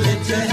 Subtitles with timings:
[0.00, 0.49] religion.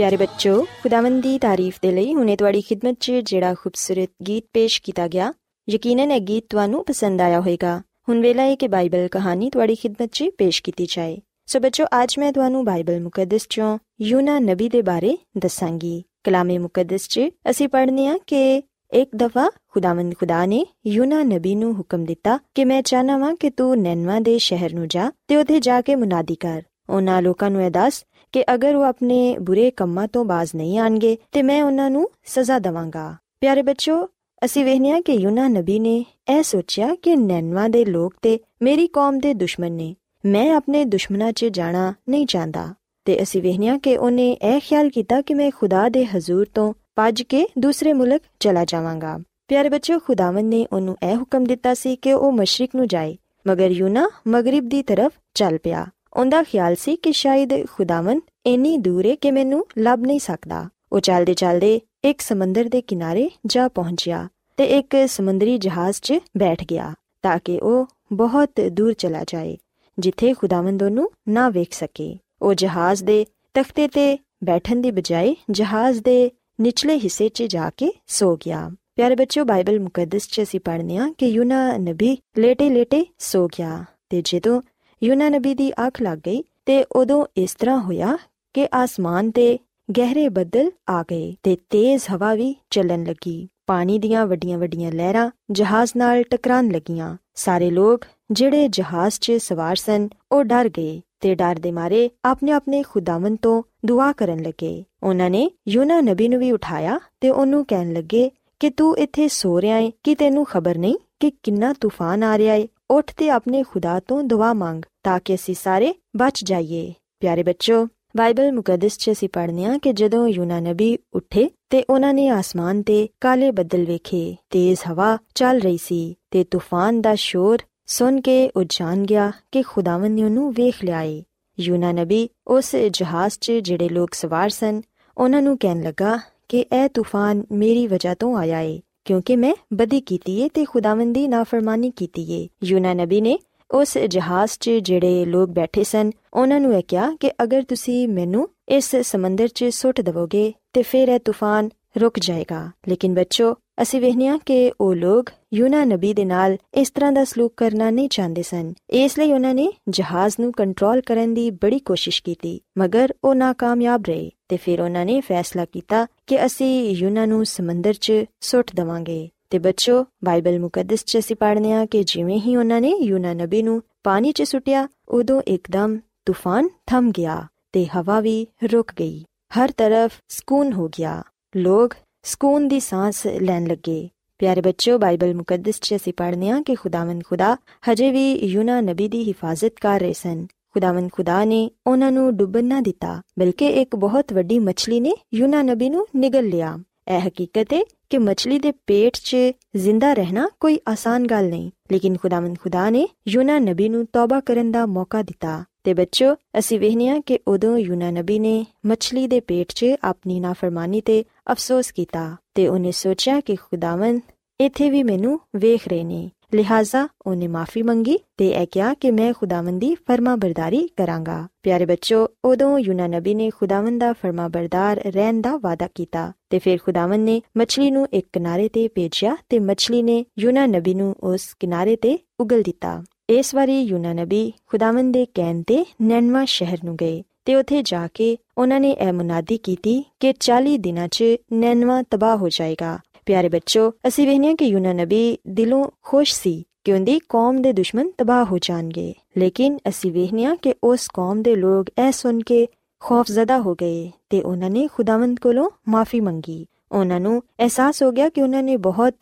[0.00, 4.82] ਪਿਆਰੇ ਬੱਚੋ, ਖੁਦਾਵੰਦ ਦੀ ਤਾਰੀਫ ਦੇ ਲਈ ਹੁਣੇ ਤੁਹਾਡੀ ਖidmat 'ਚ ਜਿਹੜਾ ਖੂਬਸੂਰਤ ਗੀਤ ਪੇਸ਼
[4.82, 5.32] ਕੀਤਾ ਗਿਆ,
[5.68, 10.08] ਯਕੀਨਨ ਇਹ ਗੀਤ ਤੁਹਾਨੂੰ ਪਸੰਦ ਆਇਆ ਹੋਵੇਗਾ। ਹੁਣ ਵੇਲਾ ਹੈ ਕਿ ਬਾਈਬਲ ਕਹਾਣੀ ਤੁਹਾਡੀ ਖidmat
[10.12, 14.82] 'ਚ ਪੇਸ਼ ਕੀਤੀ ਜਾਏ। ਸੋ ਬੱਚੋ, ਅੱਜ ਮੈਂ ਤੁਹਾਨੂੰ ਬਾਈਬਲ ਮੁਕੱਦਸ 'ਚੋਂ ਯੂਨਾ ਨਬੀ ਦੇ
[14.82, 17.20] ਬਾਰੇ ਦੱਸਾਂਗੀ। ਕਲਾਮੇ ਮੁਕੱਦਸ 'ਚ
[17.50, 18.62] ਅਸੀਂ ਪੜ੍ਹਨੇ ਆ ਕਿ
[18.92, 23.50] ਇੱਕ ਦਫਾ ਖੁਦਾਵੰਦ ਖੁਦਾ ਨੇ ਯੂਨਾ ਨਬੀ ਨੂੰ ਹੁਕਮ ਦਿੱਤਾ ਕਿ ਮੈਂ ਚਾਹਨਾ ਵਾਂ ਕਿ
[23.50, 27.62] ਤੂੰ ਨੈਨਵਾ ਦੇ ਸ਼ਹਿਰ ਨੂੰ ਜਾ ਤੇ ਉੱਥੇ ਜਾ ਕੇ ਮੁਨਾਦੀ ਕਰ। ਉਹਨਾਂ ਲੋਕਾਂ ਨੂੰ
[27.62, 31.90] ਇਹ ਦੱਸ ਕਿ ਅਗਰ ਉਹ ਆਪਣੇ ਬੁਰੇ ਕੰਮਾਂ ਤੋਂ ਬਾਜ਼ ਨਹੀਂ ਆਣਗੇ, ਤੇ ਮੈਂ ਉਹਨਾਂ
[31.90, 34.08] ਨੂੰ ਸਜ਼ਾ ਦਵਾਂਗਾ। ਪਿਆਰੇ ਬੱਚੋ
[34.44, 36.04] ਅਸੀਂ ਵੇਖਿਆ ਕਿ ਯੂਨਾ ਨਬੀ ਨੇ
[36.38, 39.94] ਇਹ ਸੋਚਿਆ ਕਿ ਨੈਨਵਾ ਦੇ ਲੋਕ ਤੇ ਮੇਰੀ ਕੌਮ ਦੇ ਦੁਸ਼ਮਣ ਨੇ।
[40.26, 42.74] ਮੈਂ ਆਪਣੇ ਦੁਸ਼ਮਣਾਂ 'ਚ ਜਾਣਾ ਨਹੀਂ ਚਾਹੁੰਦਾ।
[43.04, 47.22] ਤੇ ਅਸੀਂ ਵੇਖਿਆ ਕਿ ਉਹਨੇ ਇਹ ਖਿਆਲ ਕੀਤਾ ਕਿ ਮੈਂ ਖੁਦਾ ਦੇ ਹਜ਼ੂਰ ਤੋਂ ਭੱਜ
[47.22, 49.18] ਕੇ ਦੂਸਰੇ ਮੁਲਕ ਚਲਾ ਜਾਵਾਂਗਾ।
[49.48, 53.16] ਪਿਆਰੇ ਬੱਚਿਓ, ਖੁਦਾਵੰਦ ਨੇ ਉਹਨੂੰ ਇਹ ਹੁਕਮ ਦਿੱਤਾ ਸੀ ਕਿ ਉਹ ਮਸ਼ਰਕ ਨੂੰ ਜਾਏ,
[53.48, 59.06] ਮਗਰ ਯੂਨਾ ਮਗਰਿਬ ਦੀ ਤਰਫ ਚੱਲ ਪਿਆ। ਉਹਦਾ ਖਿਆਲ ਸੀ ਕਿ ਸ਼ਾਇਦ ਖੁਦਾਵੰਦ ਇੰਨੀ ਦੂਰ
[59.06, 64.28] ਹੈ ਕਿ ਮੈਨੂੰ ਲੱਭ ਨਹੀਂ ਸਕਦਾ। ਉਹ ਚੱਲਦੇ ਚੱਲਦੇ ਇੱਕ ਸਮੁੰਦਰ ਦੇ ਕਿਨਾਰੇ ਜਾ ਪਹੁੰਚਿਆ
[64.56, 69.56] ਤੇ ਇੱਕ ਸਮੁੰਦਰੀ ਜਹਾਜ਼ 'ਚ ਬੈਠ ਗਿਆ ਤਾਂ ਕਿ ਉਹ ਬਹੁਤ ਦੂਰ ਚਲਾ ਜਾਏ,
[69.98, 76.00] ਜਿੱਥੇ ਖੁਦਾਵੰਦ ਉਹਨੂੰ ਨਾ ਵੇਖ ਸਕੇ। ਉਹ ਜਹਾਜ਼ ਦੇ ਤਖਤੇ ਤੇ ਬੈਠਣ ਦੀ ਬਜਾਏ ਜਹਾਜ਼
[76.00, 76.30] ਦੇ
[76.60, 81.12] ਨਿਚਲੇ ਹਿੱਸੇ 'ਚ ਜਾ ਕੇ ਸੋ ਗਿਆ। ਪਿਆਰੇ ਬੱਚਿਓ, ਬਾਈਬਲ ਮੁਕੱਦਸ 'ਚ ਅਸੀਂ ਪੜ੍ਹਨੇ ਆ
[81.18, 84.62] ਕਿ ਯੂਨਾ ਨਬੀ ਲੇਟੇ-ਲੇਟੇ ਸੋ ਗਿਆ ਤੇ ਜਦੋਂ
[85.02, 88.18] ਯੂਨਾ ਨਬੀ ਦੀ ਅੱਖ ਲੱਗ ਗਈ ਤੇ ਉਦੋਂ ਇਸ ਤਰ੍ਹਾਂ ਹੋਇਆ
[88.54, 89.58] ਕਿ ਆਸਮਾਨ ਤੇ
[89.98, 95.92] ਗਹਿਰੇ ਬੱਦਲ ਆ ਗਏ ਤੇ ਤੇਜ਼ ਹਵਾ ਵੀ ਚੱਲਣ ਲੱਗੀ। ਪਾਣੀ ਦੀਆਂ ਵੱਡੀਆਂ-ਵੱਡੀਆਂ ਲਹਿਰਾਂ ਜਹਾਜ਼
[95.96, 101.56] ਨਾਲ ਟਕਰਾਉਣ ਲੱਗੀਆਂ। ਸਾਰੇ ਲੋਕ ਜਿਹੜੇ ਜਹਾਜ਼ 'ਚ ਸਵਾਰ ਸਨ, ਉਹ ਡਰ ਗਏ ਤੇ ਡਰ
[101.56, 106.52] ਦੇ ਮਾਰੇ ਆਪਣੇ ਆਪਣੇ ਖੁਦਾਵੰ ਤੋਂ ਦੁਆ ਕਰਨ ਲੱਗੇ। ਉਹਨਾਂ ਨੇ ਯੂਨਾ ਨਬੀ ਨੂੰ ਵੀ
[106.52, 108.30] ਉਠਾਇਆ ਤੇ ਉਹਨੂੰ ਕਹਿਣ ਲੱਗੇ
[108.60, 112.54] ਕਿ ਤੂੰ ਇੱਥੇ ਸੋ ਰਿਹਾ ਹੈ ਕਿ ਤੈਨੂੰ ਖਬਰ ਨਹੀਂ ਕਿ ਕਿੰਨਾ ਤੂਫਾਨ ਆ ਰਿਹਾ
[112.54, 117.42] ਹੈ ਉੱਠ ਤੇ ਆਪਣੇ ਖੁਦਾ ਤੋਂ ਦੁਆ ਮੰਗ ਤਾਂ ਕਿ ਅਸੀਂ ਸਾਰੇ ਬਚ ਜਾਈਏ। ਪਿਆਰੇ
[117.42, 122.28] ਬੱਚੋ ਬਾਈਬਲ ਮੁਕੱਦਸ 'ਚ ਅਸੀਂ ਪੜ੍ਹਨੇ ਆ ਕਿ ਜਦੋਂ ਯੂਨਾ ਨਬੀ ਉੱਠੇ ਤੇ ਉਹਨਾਂ ਨੇ
[122.28, 128.20] ਆਸਮਾਨ ਤੇ ਕਾਲੇ ਬੱਦਲ ਵੇਖੇ ਤੇਜ਼ ਹਵਾ ਚੱਲ ਰਹੀ ਸੀ ਤੇ ਤੂਫਾਨ ਦਾ ਸ਼ੋਰ ਸੁਣ
[128.20, 131.24] ਕੇ ਉਹ ਜਾਣ ਗਿਆ ਕਿ ਖੁਦਾਵੰ ਨੇ ਉਹਨੂੰ ਵੇਖ ਲਿਆ ਏ
[131.60, 134.82] ਯੂਨਾ ਨਬੀ ਉਸ ਜਹਾਜ਼ 'ਚ ਜਿਹੜੇ ਲੋਕ ਸਵਾਰ ਸਨ,
[135.18, 140.00] ਉਹਨਾਂ ਨੂੰ ਕਹਿਣ ਲੱਗਾ ਕਿ ਇਹ ਤੂਫਾਨ ਮੇਰੀ ਵਜ੍ਹਾ ਤੋਂ ਆਇਆ ਏ। ਕਿਉਂਕਿ ਮੈਂ ਬਦੀ
[140.00, 143.38] ਕੀਤੀ ਏ ਤੇ ਖੁਦਾਵੰਦ ਦੀ ਨਾਫਰਮਾਨੀ ਕੀਤੀ ਏ ਯੂਨਾ ਨਬੀ ਨੇ
[143.70, 148.48] ਉਸ ਜਹਾਜ਼ 'ਚ ਜਿਹੜੇ ਲੋਕ ਬੈਠੇ ਸਨ ਉਹਨਾਂ ਨੂੰ ਇਹ ਕਿਹਾ ਕਿ ਅਗਰ ਤੁਸੀਂ ਮੈਨੂੰ
[148.68, 151.68] ਇਸ ਸਮੁੰਦਰ 'ਚ ਸੁੱਟ ਦਵੋਗੇ ਤੇ ਫਿਰ ਇਹ ਤੂਫਾਨ
[152.00, 157.12] ਰੁਕ ਜਾਏਗਾ ਲੇਕਿਨ ਬੱਚੋ ਅਸੀਂ ਵੇਖਿਆ ਕਿ ਉਹ ਲੋਕ ਯੂਨਾ ਨਬੀ ਦੇ ਨਾਲ ਇਸ ਤਰ੍ਹਾਂ
[157.12, 161.50] ਦਾ ਸਲੂਕ ਕਰਨਾ ਨਹੀਂ ਚਾਹੁੰਦੇ ਸਨ ਇਸ ਲਈ ਉਹਨਾਂ ਨੇ ਜਹਾਜ਼ ਨੂੰ ਕੰਟਰੋਲ ਕਰਨ ਦੀ
[161.50, 166.90] ਬੜੀ ਕੋਸ਼ਿਸ਼ ਕੀਤੀ ਮਗਰ ਉਹ ناکਾਮਯਾਬ ਰਹੇ ਤੇ ਫਿਰ ਉਹਨਾਂ ਨੇ ਫੈਸਲਾ ਕੀਤਾ ਕਿ ਅਸੀਂ
[166.90, 172.04] ਯੂਨਾ ਨੂੰ ਸਮੁੰਦਰ 'ਚ ਸੁੱਟ ਦਵਾਂਗੇ। ਤੇ ਬੱਚੋ, ਬਾਈਬਲ ਮੁਕੱਦਸ 'ਚ ਅਸੀਂ ਪੜ੍ਹਨੇ ਆ ਕਿ
[172.04, 177.46] ਜਿਵੇਂ ਹੀ ਉਹਨਾਂ ਨੇ ਯੂਨਾ ਨਬੀ ਨੂੰ ਪਾਣੀ 'ਚ ਸੁੱਟਿਆ, ਉਦੋਂ ਇੱਕਦਮ ਤੂਫਾਨ ਥੰਮ ਗਿਆ
[177.72, 179.24] ਤੇ ਹਵਾ ਵੀ ਰੁਕ ਗਈ।
[179.58, 181.22] ਹਰ ਤਰਫ ਸਕੂਨ ਹੋ ਗਿਆ।
[181.56, 184.08] ਲੋਕ ਸਕੂਨ ਦੀ ਸਾਹ ਲੈਣ ਲੱਗੇ।
[184.38, 187.56] ਪਿਆਰੇ ਬੱਚਿਓ, ਬਾਈਬਲ ਮੁਕੱਦਸ 'ਚ ਅਸੀਂ ਪੜ੍ਹਨੇ ਆ ਕਿ ਖੁਦਾਵੰਦ ਖੁਦਾ
[187.92, 192.64] ਹਜੇ ਵੀ ਯੂਨਾ ਨਬੀ ਦੀ ਹਿਫਾਜ਼ਤ ਕਰ ਰਹੇ ਸਨ। ਖੁਦਾਵੰਦ ਖੁਦਾ ਨੇ ਉਹਨਾਂ ਨੂੰ ਡੁੱਬਣ
[192.64, 196.78] ਨਾ ਦਿੱਤਾ, ਬਲਕਿ ਇੱਕ ਬਹੁਤ ਵੱਡੀ ਮੱਛਲੀ ਨੇ ਯੂਨਾ ਨਬੀ ਨੂੰ ਨਿਗਲ ਲਿਆ।
[197.08, 197.80] ਇਹ ਹਕੀਕਤ ਹੈ
[198.10, 199.36] ਕਿ ਮੱਛਲੀ ਦੇ ਪੇਟ 'ਚ
[199.76, 204.70] ਜ਼ਿੰਦਾ ਰਹਿਣਾ ਕੋਈ ਆਸਾਨ ਗੱਲ ਨਹੀਂ, ਲੇਕਿਨ ਖੁਦਾਵੰਦ ਖੁਦਾ ਨੇ ਯੂਨਾ ਨਬੀ ਨੂੰ ਤੌਬਾ ਕਰਨ
[204.70, 209.72] ਦਾ ਮੌਕਾ ਦਿੱਤਾ। ਤੇ ਬੱਚੋ, ਅਸੀਂ ਵੇਖਨੀਆ ਕਿ ਉਦੋਂ ਯੂਨਾ ਨਬੀ ਨੇ ਮੱਛਲੀ ਦੇ ਪੇਟ
[209.72, 214.20] 'ਚ ਆਪਣੀ ਨਾਫਰਮਾਨੀ ਤੇ ਅਫਸੋਸ ਕੀਤਾ ਤੇ ਉਹਨੇ ਸੋਚਿਆ ਕਿ ਖੁਦਾਵੰਦ
[214.60, 219.32] ਇੱਥੇ ਵੀ ਮੈਨੂੰ ਵੇਖ ਰਹੇ ਨੇ। ਲਿਹਾਜ਼ਾ ਉਹਨੇ ਮਾਫੀ ਮੰਗੀ ਤੇ ਇਹ ਕਿਹਾ ਕਿ ਮੈਂ
[219.32, 225.56] ਖੁਦਾਵੰਦ ਦੀ ਫਰਮਾਬਰਦਾਰੀ ਕਰਾਂਗਾ ਪਿਆਰੇ ਬੱਚੋ ਉਦੋਂ ਯੂਨਾ ਨਬੀ ਨੇ ਖੁਦਾਵੰਦ ਦਾ ਫਰਮਾਬਰਦਾਰ ਰਹਿਣ ਦਾ
[225.56, 230.24] ਵਾਅਦਾ ਕੀਤਾ ਤੇ ਫਿਰ ਖੁਦਾਵੰਦ ਨੇ ਮੱਛਲੀ ਨੂੰ ਇੱਕ ਕਿਨਾਰੇ ਤੇ ਭੇਜਿਆ ਤੇ ਮੱਛਲੀ ਨੇ
[230.38, 235.62] ਯੂਨਾ ਨਬੀ ਨੂੰ ਉਸ ਕਿਨਾਰੇ ਤੇ ਉਗਲ ਦਿੱਤਾ ਇਸ ਵਾਰੀ ਯੂਨਾ ਨਬੀ ਖੁਦਾਵੰਦ ਦੇ ਕਹਿਣ
[235.62, 240.32] ਤੇ ਨੈਨਵਾ ਸ਼ਹਿਰ ਨੂੰ ਗਏ ਤੇ ਉੱਥੇ ਜਾ ਕੇ ਉਹਨਾਂ ਨੇ ਇਹ ਮੁਨਾਦੀ ਕੀਤੀ ਕਿ
[240.44, 245.84] 40 ਦਿਨਾਂ 'ਚ ਨੈਨਵਾ ਤਬਾਹ ਹੋ ਜਾਏਗਾ ਪਿਆਰੇ ਬੱਚੋ, ਅਸੀਂ ਵੇਖਨੇ ਕਿ ਯੂਨਾ ਨਬੀ ਦਿਲੋਂ
[246.02, 251.08] ਖੁਸ਼ ਸੀ ਕਿ ਉਹਦੀ ਕੌਮ ਦੇ ਦੁਸ਼ਮਣ ਤਬਾਹ ਹੋ ਜਾਣਗੇ। ਲੇਕਿਨ ਅਸੀਂ ਵੇਖਨੇ ਕਿ ਉਸ
[251.14, 252.66] ਕੌਮ ਦੇ ਲੋਕ ਇਹ ਸੁਣ ਕੇ
[253.00, 258.28] ਖੌਫਜ਼ਦਾ ਹੋ ਗਏ ਤੇ ਉਹਨਾਂ ਨੇ ਖੁਦਾਵੰਦ ਕੋਲੋਂ ਮਾਫੀ ਮੰਗੀ। ਉਹਨਾਂ ਨੂੰ ਅਹਿਸਾਸ ਹੋ ਗਿਆ
[258.28, 259.14] ਕਿ ਉਹਨਾਂ ਨੇ ਬਹੁਤ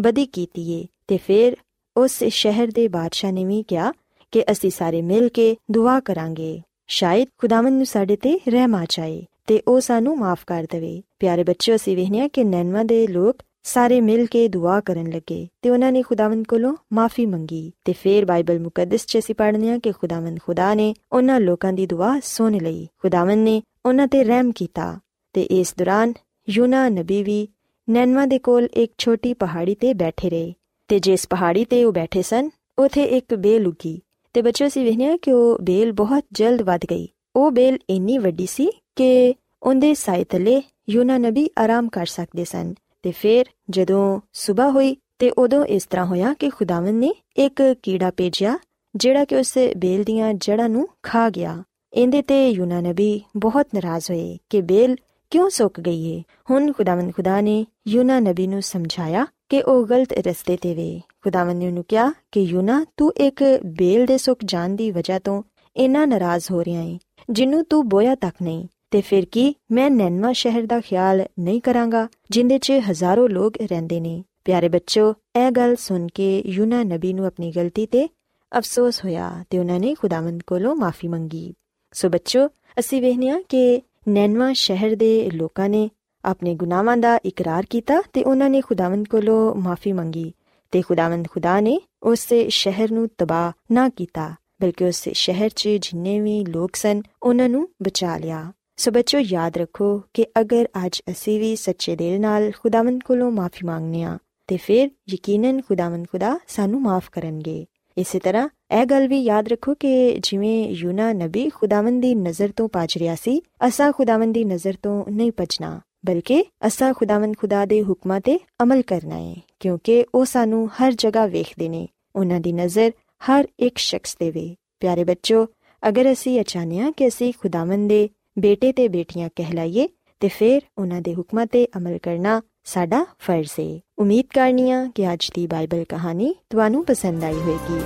[0.00, 1.56] ਬਦੀ ਕੀਤੀ ਏ ਤੇ ਫਿਰ
[1.96, 3.92] ਉਸ ਸ਼ਹਿਰ ਦੇ ਬਾਦਸ਼ਾਹ ਨੇ ਵੀ ਕਿਹਾ
[4.32, 9.24] ਕਿ ਅਸੀਂ ਸਾਰੇ ਮਿਲ ਕੇ ਦੁਆ ਕਰਾਂਗੇ। ਸ਼ਾਇਦ ਖੁਦਾਵੰਦ ਨੂੰ ਸਾਡੇ ਤੇ ਰਹਿਮ ਆ ਜਾਏ
[9.46, 14.00] ਤੇ ਉਹ ਸਾਨੂੰ ਮਾਫ ਕਰ ਦੇਵੇ। ਪਿਆਰੇ ਬੱਚਿਓ, ਅਸੀਂ ਵੇਖਿਆ ਕਿ ਨੈਨਵਾ ਦੇ ਲੋਕ ਸਾਰੇ
[14.00, 18.58] ਮਿਲ ਕੇ ਦੁਆ ਕਰਨ ਲੱਗੇ ਤੇ ਉਹਨਾਂ ਨੇ ਖੁਦਾਵੰਦ ਕੋਲੋਂ ਮਾਫੀ ਮੰਗੀ ਤੇ ਫਿਰ ਬਾਈਬਲ
[18.60, 22.88] ਮੁਕੱਦਸ 'ਚ ਅਸੀਂ ਪੜ੍ਹਨੇ ਆ ਕਿ ਖੁਦਾਵੰਦ ਖੁਦਾ ਨੇ ਉਹਨਾਂ ਲੋਕਾਂ ਦੀ ਦੁਆ ਸੁਣ ਲਈ।
[23.02, 24.98] ਖੁਦਾਵੰਦ ਨੇ ਉਹਨਾਂ ਤੇ ਰਹਿਮ ਕੀਤਾ
[25.32, 26.12] ਤੇ ਇਸ ਦੌਰਾਨ
[26.50, 27.48] ਯੂਨਾ ਨਬੀ ਵੀ
[27.90, 30.52] ਨੈਨਵਾ ਦੇ ਕੋਲ ਇੱਕ ਛੋਟੀ ਪਹਾੜੀ ਤੇ ਬੈਠੇ ਰਹੇ
[30.88, 34.00] ਤੇ ਜਿਸ ਪਹਾੜੀ ਤੇ ਉਹ ਬੈਠੇ ਸਨ, ਉਥੇ ਇੱਕ ਬੇਲ ਉਗੀ
[34.32, 38.46] ਤੇ ਬੱਚੋ ਅਸੀਂ ਵੇਖਿਆ ਕਿ ਉਹ ਬੇਲ ਬਹੁਤ ਜਲਦ ਵੱਧ ਗਈ। ਉਹ ਬੇਲ ਇੰਨੀ ਵੱਡੀ
[38.46, 44.70] ਸੀ ਕਿ ਉਹਦੇ ਸਾਇ ਤਲੇ ਯੂਨਾ ਨਬੀ ਆਰਾਮ ਕਰ ਸਕਦੇ ਸਨ ਤੇ ਫਿਰ ਜਦੋਂ ਸਵੇਰ
[44.70, 48.58] ਹੋਈ ਤੇ ਉਦੋਂ ਇਸ ਤਰ੍ਹਾਂ ਹੋਇਆ ਕਿ ਖੁਦਾਵੰਦ ਨੇ ਇੱਕ ਕੀੜਾ ਭੇਜਿਆ,
[48.96, 51.62] ਜਿਹੜਾ ਕਿ ਉਸ ਬੇਲ ਦੀਆਂ ਜੜਾਂ ਨੂੰ ਖਾ ਗਿਆ।
[51.92, 54.96] ਇਹਦੇ ਤੇ ਯੂਨਾ ਨਬੀ ਬਹੁਤ ਨਾਰਾਜ਼ ਹੋਏ ਕਿ ਬੇਲ
[55.30, 56.22] ਕਿਉਂ ਸੁੱਕ ਗਈ ਏ?
[56.50, 61.56] ਹੁਣ ਖੁਦਾਵੰਦ ਖੁਦਾ ਨੇ ਯੂਨਾ ਨਬੀ ਨੂੰ ਸਮਝਾਇਆ ਕਿ ਉਹ ਗਲਤ ਰਸਤੇ ਤੇ ਵੇ। ਖੁਦਾਵੰਦ
[61.56, 65.42] ਨੇ ਉਹਨੂੰ ਕਿਹਾ ਕਿ ਯੂਨਾ, ਤੂੰ ਇੱਕ ਬੇਲ ਦੇ ਸੁੱਕ ਜਾਣ ਦੀ ਵਜ੍ਹਾ ਤੋਂ
[65.76, 66.98] ਇੰਨਾ ਨਾਰਾਜ਼ ਹੋ ਰਿਹਾ ਏ,
[67.30, 72.08] ਜਿੰਨੂੰ ਤੂੰ ਬੋਇਆ ਤੱਕ ਨਹੀਂ। ਤੇ ਫਿਰ ਕੀ ਮੈਂ ਨੈਨਵਾ ਸ਼ਹਿਰ ਦਾ ਖਿਆਲ ਨਹੀਂ ਕਰਾਂਗਾ,
[72.30, 77.26] ਜਿੰਦੇ 'ਚ ਹਜ਼ਾਰਾਂ ਲੋਕ ਰਹਿੰਦੇ ਨੇ। ਪਿਆਰੇ ਬੱਚੋ ਇਹ ਗੱਲ ਸੁਣ ਕੇ ਯੂਨਾ ਨਬੀ ਨੂੰ
[77.26, 78.08] ਆਪਣੀ ਗਲਤੀ ਤੇ
[78.52, 81.54] ਅਫਸੋਸ ਹੋਇਆ ਤੇ ਉਹਨਾਂ ਨੇ ਖੁਦਾਵੰਦ ਕੋਲੋਂ ਮਾਫੀ ਮੰਗੀ।
[81.92, 82.46] ਸੋ ਬੱਚੋ
[82.78, 85.90] ਅਸੀਂ ਵੇਖਿਆ ਕਿ ਨੈਨਵਾ ਸ਼ਹਿਰ ਦੇ ਲੋਕਾਂ ਨੇ
[86.24, 90.32] ਆਪਣੇ ਗੁਨਾਹਾਂ ਦਾ ਇਕਰਾਰ ਕੀਤਾ ਤੇ ਉਹਨਾਂ ਨੇ ਖੁਦਾਵੰਦ ਕੋਲੋਂ ਮਾਫੀ ਮੰਗੀ
[90.72, 96.20] ਤੇ ਖੁਦਾਵੰਦ ਖੁਦਾ ਨੇ ਉਸ ਸ਼ਹਿਰ ਨੂੰ ਤਬਾਹ ਨਾ ਕੀਤਾ, ਬਲਕਿ ਉਸ ਸ਼ਹਿਰ 'ਚ ਜਿੰਨੇ
[96.20, 101.38] ਵੀ ਲੋਕ ਸਨ, ਉਹਨਾਂ ਨੂੰ ਬਚਾ ਲਿਆ। ਸੋ ਬੱਚੋ ਯਾਦ ਰੱਖੋ ਕਿ ਅਗਰ ਅੱਜ ਅਸੀਂ
[101.40, 106.80] ਵੀ ਸੱਚੇ ਦਿਲ ਨਾਲ ਖੁਦਾਵੰਦ ਕੋਲੋਂ ਮਾਫੀ ਮੰਗਨੇ ਆ ਤੇ ਫਿਰ ਯਕੀਨਨ ਖੁਦਾਵੰਦ ਖੁਦਾ ਸਾਨੂੰ
[106.82, 107.66] ਮਾਫ ਕਰਨਗੇ।
[107.98, 108.48] ਇਸੇ ਤਰ੍ਹਾਂ
[108.80, 113.14] ਇਹ ਗੱਲ ਵੀ ਯਾਦ ਰੱਖੋ ਕਿ ਜਿਵੇਂ ਯੂਨਾ ਨਬੀ ਖੁਦਾਵੰਦ ਦੀ ਨਜ਼ਰ ਤੋਂ ਪਜ ਰਿਹਾ
[113.14, 118.38] ਸੀ, ਅਸਾਂ ਖੁਦਾਵੰਦ ਦੀ ਨਜ਼ਰ ਤੋਂ ਨਹੀਂ ਪਜਣਾ ਬਲਕਿ ਅਸਾਂ ਖੁਦਾਵੰਦ ਖੁਦਾ ਦੇ ਹੁਕਮਾਂ ਤੇ
[118.62, 122.90] ਅਮਲ ਕਰਨਾ ਹੈ ਕਿਉਂਕਿ ਉਹ ਸਾਨੂੰ ਹਰ ਜਗ੍ਹਾ ਵੇਖਦੇ ਨੇ, ਉਹਨਾਂ ਦੀ ਨਜ਼ਰ
[123.24, 125.46] ਹਰ ਇੱਕ ਸ਼ਖਸ ਤੇ ਵੇ। ਪਿਆਰੇ ਬੱਚੋ
[125.82, 129.88] ਅਗਰ ਅਸੀਂ ਅਚਾਨਿਆ ਕਿ ਅਸੀਂ ਖੁਦਾਵੰਦ ਦੇ ਬੇਟੇ ਤੇ ਬੇਟੀਆਂ ਕਹਿਲਾਈਏ
[130.20, 135.30] ਤੇ ਫਿਰ ਉਹਨਾਂ ਦੇ ਹੁਕਮਾਂ ਤੇ ਅਮਲ ਕਰਨਾ ਸਾਡਾ ਫਰਜ਼ ਹੈ ਉਮੀਦ ਕਰਨੀਆ ਕਿ ਅੱਜ
[135.34, 137.80] ਦੀ ਬਾਈਬਲ ਕਹਾਣੀ ਤੁਹਾਨੂੰ ਪਸੰਦ ਆਈ ਹੋਵੇਗੀ।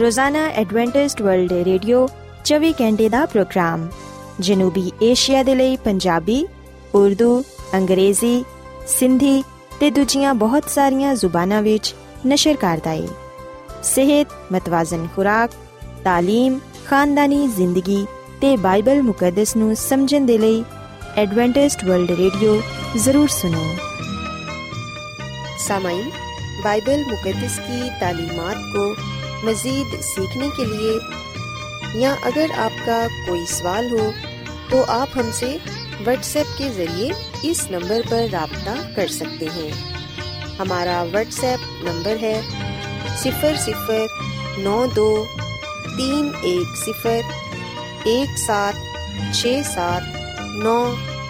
[0.00, 2.08] ਰੋਜ਼ਾਨਾ ਐਡਵੈਂਟਿਸਟ ਵਰਲਡ ਰੇਡੀਓ
[2.44, 3.88] 24 ਘੰਟੇ ਦਾ ਪ੍ਰੋਗਰਾਮ,
[4.40, 6.46] ਜਨੂਬੀ ਏਸ਼ੀਆ ਦੇ ਲਈ ਪੰਜਾਬੀ,
[6.94, 7.42] ਉਰਦੂ,
[7.74, 8.44] ਅੰਗਰੇਜ਼ੀ,
[8.86, 9.42] ਸਿੰਧੀ
[9.80, 11.94] ਤੇ ਦੂਜੀਆਂ ਬਹੁਤ ਸਾਰੀਆਂ ਜ਼ੁਬਾਨਾਂ ਵਿੱਚ
[12.26, 13.08] ਨਸ਼ਰ ਕਰਦਾ ਹੈ
[13.83, 15.51] ਸਿਹਤ ਮਤਵਾਜ਼ਨ ਖੁਰਾਕ
[16.05, 18.05] تعلیم ਖਾਨਦਾਨੀ ਜ਼ਿੰਦਗੀ
[18.41, 20.63] ਤੇ ਬਾਈਬਲ ਮੁਕੱਦਸ ਨੂੰ ਸਮਝਣ ਦੇ ਲਈ
[21.17, 22.61] ਐਡਵੈਂਟਿਸਟ ਵਰਲਡ ਰੇਡੀਓ
[22.97, 23.63] ਜ਼ਰੂਰ ਸੁਨੋ
[25.61, 26.05] सामाइन
[26.59, 28.85] बाइबल मुकदस की तालीमात को
[29.43, 30.93] मज़ीद सीखने के लिए
[31.95, 34.07] या अगर आपका कोई सवाल हो
[34.71, 35.51] तो आप हमसे
[35.99, 37.11] व्हाट्सएप के ज़रिए
[37.45, 39.71] इस नंबर पर रबता कर सकते हैं
[40.57, 42.35] हमारा व्हाट्सएप नंबर है
[43.24, 45.08] सिफर सिफर नौ दो
[45.88, 48.74] तीन एक सिफर एक सात
[49.34, 50.02] छ सात
[50.64, 50.78] नौ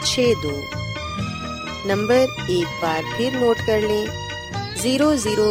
[0.04, 0.54] छ दो।
[1.88, 4.06] नंबर एक बार फिर नोट कर लें।
[4.82, 5.48] Zero zero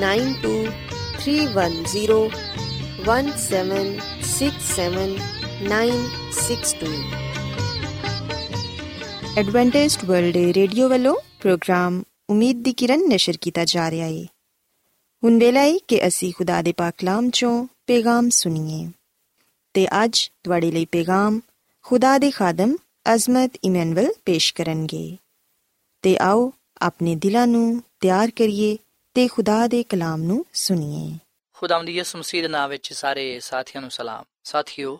[0.00, 0.54] nine two
[1.18, 2.20] three one zero
[3.06, 3.94] one seven
[4.28, 5.16] six seven
[5.68, 6.92] nine six two.
[9.40, 14.28] Adventist World Radio वालों, प्रोग्राम उम्मीद की किरण नशर किया जा रहा है।
[15.24, 18.90] ਹੁਣ ਵੇਲਾ ਹੈ ਕਿ ਅਸੀਂ ਖੁਦਾ ਦੇ ਪਾਕ ਕਲਾਮ ਚੋਂ ਪੈਗਾਮ ਸੁਣੀਏ।
[19.74, 21.40] ਤੇ ਅੱਜ ਤੁਹਾਡੇ ਲਈ ਪੈਗਾਮ
[21.82, 22.76] ਖੁਦਾ ਦੇ ਖਾਦਮ
[23.14, 25.16] ਅਜ਼ਮਤ ਇਮਨੁਅਲ ਪੇਸ਼ ਕਰਨਗੇ।
[26.02, 28.76] ਤੇ ਆਓ ਆਪਣੇ ਦਿਲਾਂ ਨੂੰ ਤਿਆਰ ਕਰੀਏ
[29.14, 31.18] ਤੇ ਖੁਦਾ ਦੇ ਕਲਾਮ ਨੂੰ ਸੁਣੀਏ।
[31.52, 34.98] ਖੁਦਾਵੰਦ ਯਿਸੂ ਮਸੀਹ ਦੇ ਨਾਮ ਵਿੱਚ ਸਾਰੇ ਸਾਥੀਆਂ ਨੂੰ ਸਲਾਮ। ਸਾਥੀਓ,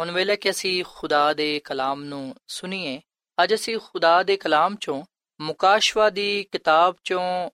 [0.00, 3.00] ਹੁਣ ਵੇਲੇ ਕਿ ਅਸੀਂ ਖੁਦਾ ਦੇ ਕਲਾਮ ਨੂੰ ਸੁਣੀਏ,
[3.42, 5.02] ਅੱਜ ਅਸੀਂ ਖੁਦਾ ਦੇ ਕਲਾਮ ਚੋਂ
[5.40, 7.50] ਮੁਕਾਸ਼ਵਾ ਦੀ ਕਿਤਾਬ ਚੋਂ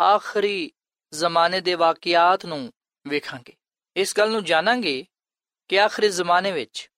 [0.00, 0.70] ਆਖਰੀ
[1.12, 2.72] ਜ਼ਮਾਨੇ ਦੇ ਵਾਕਿਆਤ ਨੂੰ
[3.08, 3.52] ਵੇਖਾਂਗੇ।
[3.96, 5.06] ਇਸ ਗੱਲ ਨੂੰ ਜਾਣਾਂਗੇ
[5.68, 6.90] ਕਿ ਆਖਰੀ ਜ਼ਮਾਨੇ ਵਿੱਚ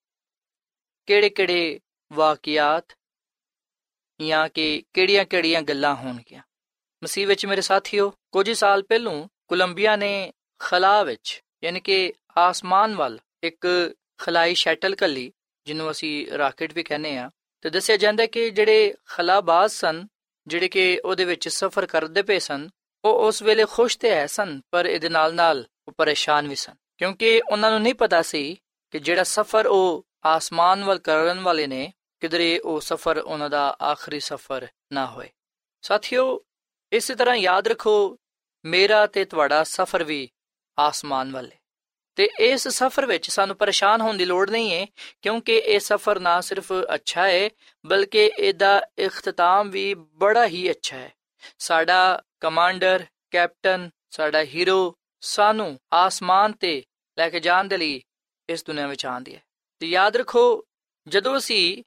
[1.05, 1.79] ਕਿਹੜੇ-ਕਿਹੜੇ
[2.13, 2.97] ਵਾਕਿਆਤ
[4.21, 6.43] ਜਾਂ ਕਿ ਕਿਹੜੀਆਂ-ਕਿਹੜੀਆਂ ਗੱਲਾਂ ਹੋਣਗੀਆਂ।
[7.03, 13.19] ਮਸੀਹ ਵਿੱਚ ਮੇਰੇ ਸਾਥੀਓ, ਕੁਝ ਸਾਲ ਪਹਿਲੋਂ ਕੋਲੰਬੀਆ ਨੇ ਖਲਾ ਵਿੱਚ, ਯਾਨੀ ਕਿ ਆਸਮਾਨ ਵੱਲ
[13.43, 15.31] ਇੱਕ ਖਲਾਈ ਸ਼ਟਲ ਕੱਲੀ
[15.65, 20.07] ਜਿਹਨੂੰ ਅਸੀਂ ਰਾਕਟ ਵੀ ਕਹਿੰਦੇ ਆ ਤੇ ਦੱਸਿਆ ਜਾਂਦਾ ਕਿ ਜਿਹੜੇ ਖਲਾਬਾਜ਼ ਸਨ,
[20.47, 22.69] ਜਿਹੜੇ ਕਿ ਉਹਦੇ ਵਿੱਚ ਸਫ਼ਰ ਕਰਦੇ ਪਏ ਸਨ
[23.05, 26.73] ਉਹ ਉਸ ਵੇਲੇ ਖੁਸ਼ ਤੇ ਹੈ ਸਨ, ਪਰ ਇਹਦੇ ਨਾਲ ਨਾਲ ਉਹ ਪਰੇਸ਼ਾਨ ਵੀ ਸਨ।
[26.97, 31.93] ਕਿਉਂਕਿ ਉਹਨਾਂ ਨੂੰ ਨਹੀਂ ਪਤਾ ਸੀ ਕਿ ਜਿਹੜਾ ਸਫ਼ਰ ਉਹ ਆਸਮਾਨ ਵੱਲ ਕਰਨ ਵਾਲੇ ਨੇ,
[32.19, 35.29] ਕਿਧਰੇ ਉਹ ਸਫ਼ਰ ਉਹਨਾਂ ਦਾ ਆਖਰੀ ਸਫ਼ਰ ਨਾ ਹੋਏ।
[35.81, 36.41] ਸਾਥੀਓ,
[36.91, 38.17] ਇਸੇ ਤਰ੍ਹਾਂ ਯਾਦ ਰੱਖੋ,
[38.65, 40.29] ਮੇਰਾ ਤੇ ਤੁਹਾਡਾ ਸਫ਼ਰ ਵੀ
[40.79, 41.57] ਆਸਮਾਨ ਵੱਲ ਹੈ
[42.15, 44.85] ਤੇ ਇਸ ਸਫ਼ਰ ਵਿੱਚ ਸਾਨੂੰ ਪਰੇਸ਼ਾਨ ਹੋਣ ਦੀ ਲੋੜ ਨਹੀਂ ਹੈ
[45.21, 47.49] ਕਿਉਂਕਿ ਇਹ ਸਫ਼ਰ ਨਾ ਸਿਰਫ ਅੱਛਾ ਹੈ
[47.85, 51.11] ਬਲਕਿ ਇਹਦਾ ਇਖਤਤਾਮ ਵੀ ਬੜਾ ਹੀ ਅੱਛਾ ਹੈ
[51.59, 56.83] ਸਾਡਾ ਕਮਾਂਡਰ, ਕੈਪਟਨ, ਸਾਡਾ ਹੀਰੋ ਸਾਨੂੰ ਆਸਮਾਨ ਤੇ
[57.17, 58.01] ਲੈ ਕੇ ਜਾਣ ਦੇ ਲਈ
[58.49, 59.43] ਇਸ ਦੁਨੀਆਂ ਵਿੱਚ ਆਂਦੀ ਹੈ।
[59.79, 60.65] ਤੇ ਯਾਦ ਰੱਖੋ,
[61.07, 61.83] ਜਦੋਂ ਅਸੀਂ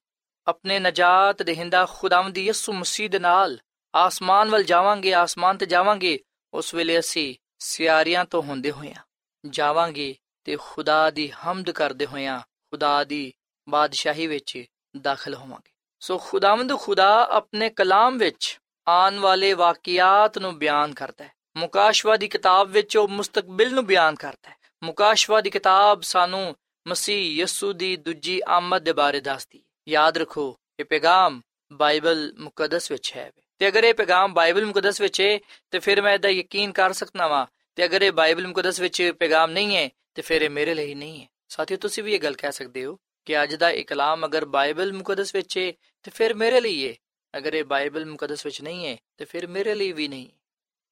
[0.47, 3.59] ਆਪਣੇ ਨਜਾਤ ਦੇਹਿੰਦਾ ਖੁਦਾਵੰਦ ਯਿਸੂ ਮਸੀਹ ਦੇ ਨਾਲ
[3.95, 6.19] ਆਸਮਾਨ ਵੱਲ ਜਾਵਾਂਗੇ, ਆਸਮਾਨ ਤੇ ਜਾਵਾਂਗੇ,
[6.55, 9.03] ਉਸ ਵੇਲੇ ਅਸੀਂ ਸਿਆਰੀਆਂ ਤੋਂ ਹੁੰਦੇ ਹੋਇਆਂ
[9.47, 13.33] ਜਾਵਾਂਗੇ ਤੇ ਖੁਦਾ ਦੀ ਹਮਦ ਕਰਦੇ ਹੋਇਆਂ ਖੁਦਾ ਦੀ
[13.69, 14.65] ਬਾਦਸ਼ਾਹੀ ਵਿੱਚ
[15.01, 15.71] ਦਾਖਲ ਹੋਵਾਂਗੇ।
[16.01, 22.29] ਸੋ ਖੁਦਾਵੰਦ ਖੁਦਾ ਆਪਣੇ ਕਲਾਮ ਵਿੱਚ ਆਉਣ ਵਾਲੇ ਵਾਕਿਆਤ ਨੂੰ ਬਿਆਨ ਕਰਦਾ ਹੈ। ਮੁਕਾਸ਼ਵਾ ਦੀ
[22.29, 26.57] ਕਿਤਾਬ ਵਿੱਚ ਉਹ ਮੁਸਤਕਬਲ ਨੂੰ ਬਿਆਨ ਕਰਦਾ ਹੈ। ਮੁਕਾਸ਼ਵਾ ਦੀ ਕਿਤਾਬ ਸਾਨੂੰ
[26.89, 31.41] ਮਸੀਹ ਯਸੂ ਦੀ ਦੂਜੀ ਆਮਦ ਦੇ ਬਾਰੇ ਦੱਸਦੀ ਹੈ। ਯਾਦ ਰੱਖੋ, ਇਹ ਪੈਗਾਮ
[31.73, 35.39] ਬਾਈਬਲ ਮੁਕੱਦਸ ਵਿੱਚ ਹੈ ਤੇ ਅਗਰ ਇਹ ਪੈਗਾਮ ਬਾਈਬਲ ਮੁਕੱਦਸ ਵਿੱਚ ਹੈ
[35.71, 39.51] ਤੇ ਫਿਰ ਮੈਂ ਇਹਦਾ ਯਕੀਨ ਕਰ ਸਕਦਾ ਵਾਂ। ਤੇ ਅਗਰ ਇਹ ਬਾਈਬਲ ਮੁਕੱਦਸ ਵਿੱਚ ਪੈਗਾਮ
[39.51, 42.53] ਨਹੀਂ ਹੈ ਤੇ ਫਿਰ ਇਹ ਮੇਰੇ ਲਈ ਨਹੀਂ ਹੈ ਸਾਥੀਓ, ਤੁਸੀਂ ਵੀ ਇਹ ਗੱਲ ਕਹਿ
[42.53, 45.73] ਸਕਦੇ ਹੋ ਕਿ ਅੱਜ ਦਾ ਇਹ ਕਲਾਮ ਅਗਰ ਬਾਈਬਲ ਮੁਕੱਦਸ ਵਿੱਚ ਹੈ
[46.03, 46.95] ਤੇ ਫਿਰ ਮੇਰੇ ਲਈ ਹੈ
[47.39, 50.29] ਅਗਰ ਇਹ ਬਾਈਬਲ ਮੁਕੱਦਸ ਵਿੱਚ ਨਹੀਂ ਹੈ ਤੇ ਫਿਰ ਮੇਰੇ ਲਈ ਵੀ ਨਹੀਂ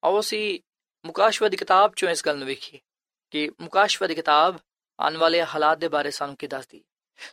[0.02, 0.60] ਆਓ ਅਸੀਂ
[1.04, 2.80] ਮੁਕਾਸ਼ਵਾ ਦੀ ਕਿਤਾਬ ਚੋਂ ਇਸ ਗੱਲ ਨੂੰ ਵੇਖੀਏ
[3.30, 4.58] ਕਿ ਮੁਕਾਸ਼ਵਾ ਦੀ ਕਿਤਾਬ
[4.98, 6.82] ਆਉਣ ਵਾਲੇ ਹਾਲਾਤ ਦੇ ਬਾਰੇ ਸਾਨੂੰ ਕੀ ਦੱਸਦੀ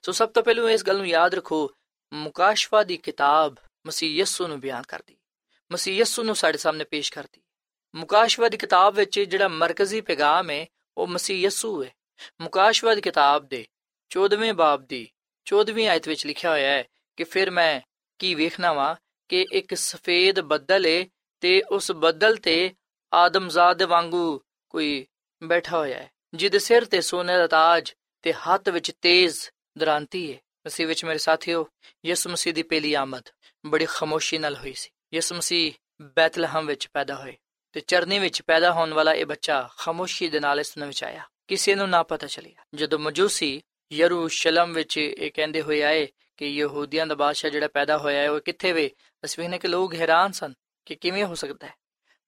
[0.04, 1.70] ਸੋ ਸਭ ਤੋਂ ਪਹਿਲਾਂ ਇਸ ਗੱਲ ਨੂੰ ਯਾਦ ਰੱਖੋ
[2.14, 3.56] ਮੁਕਾਸ਼ਵਾ ਦੀ ਕਿਤਾਬ
[3.88, 5.18] ਮਸੀਹ ਯਿਸੂ ਨੂੰ ਬਿਆਨ ਕਰਦੀ
[5.72, 7.42] ਮਸੀਹ ਯਿਸੂ ਨੂੰ ਸਾਡੇ ਸਾਹਮਣੇ ਪੇਸ਼ ਕਰਦੀ
[7.94, 10.66] ਮੁਕਾਸ਼ਵਾ ਦੀ ਕਿਤਾਬ ਵਿੱਚ ਜਿਹੜਾ ਮਰਕਜ਼ੀ ਪੈਗਾਮ ਹੈ
[10.98, 11.92] ਉਹ ਮਸੀਹ ਯਿਸੂ ਹੈ
[12.42, 13.66] ਮੁਕਾਸ਼ਵਾ ਦੀ ਕਿਤਾਬ ਦੇ
[14.12, 15.08] 14ਵੇਂ ਬਾਬ ਦੀ
[15.48, 16.84] 14ਵੀਂ ਆਇਤ ਵਿੱਚ ਲਿਖਿਆ ਹੋਇਆ ਹੈ
[17.18, 17.82] ਕਿ ਫਿਰ ਮੈਂ
[18.20, 18.96] ਕੀ ਵੇਖਣਾ ਵਾ
[19.30, 21.06] ਕਿ ਇੱਕ ਸਫੇਦ ਬੱਦਲ ਏ
[21.42, 22.74] ਤੇ ਉਸ ਬੱਦਲ ਤੇ
[23.14, 25.06] ਆਦਮਜ਼ਾਦ ਵਾਂਗੂ ਕੋਈ
[25.44, 29.40] ਬੈਠਾ ਹੋਇਆ ਹੈ, ਜਿਹਦੇ ਸਿਰ ਤੇ ਸੋਨੇ ਦਾ ਤਾਜ ਤੇ ਹੱਥ ਵਿੱਚ ਤੇਜ਼
[29.78, 31.68] ਦਰਾਂਤੀ ਹੈ ਮਸੀਹ ਵਿੱਚ ਮੇਰੇ ਸਾਥੀਓ,
[32.06, 33.30] ਯਿਸੂ ਮਸੀਹ ਦੀ ਪਹਿਲੀ ਆਮਦ
[33.66, 37.38] ਬੜੀ ਖਾਮੋਸ਼ੀ ਨਾਲ ਹੋਈ ਸੀ। ਯਿਸੂ ਮਸੀਹ ਬੈਤਲਹਮ ਵਿੱਚ ਪੈਦਾ ਹੋਏ
[37.72, 41.24] ਤੇ ਚਰਨੀ ਵਿੱਚ ਪੈਦਾ ਹੋਣ ਵਾਲਾ ਇਹ ਬੱਚਾ ਖਾਮੋਸ਼ੀ ਦੇ ਨਾਲ ਇਸ ਦੁਨੀਆਂ ਵਿੱਚ ਆਇਆ
[41.48, 43.62] ਕਿਸੇ ਨੂੰ ਨਾ ਪਤਾ ਚੱਲਿਆ। ਜਦੋਂ ਮਜੂਸੀ
[43.92, 46.08] ਯਰੂਸ਼ਲਮ ਵਿੱਚ ਇਹ ਕਹਿੰਦੇ ਹੋਏ ਆਏ
[46.40, 48.92] ਕਿ ਯਹੂਦੀਆਂ ਦਾ ਬਾਦਸ਼ਾਹ ਜਿਹੜਾ ਪੈਦਾ ਹੋਇਆ ਹੈ, ਉਹ ਕਿੱਥੇ ਵੇ?
[49.26, 50.54] ਅਸੀਂ ਵੇਖਨੇ ਕਿ ਲੋਕ ਹੈਰਾਨ ਸਨ
[50.86, 51.74] ਕਿ ਕਿਵੇਂ ਹੋ ਸਕਦਾ ਹੈ।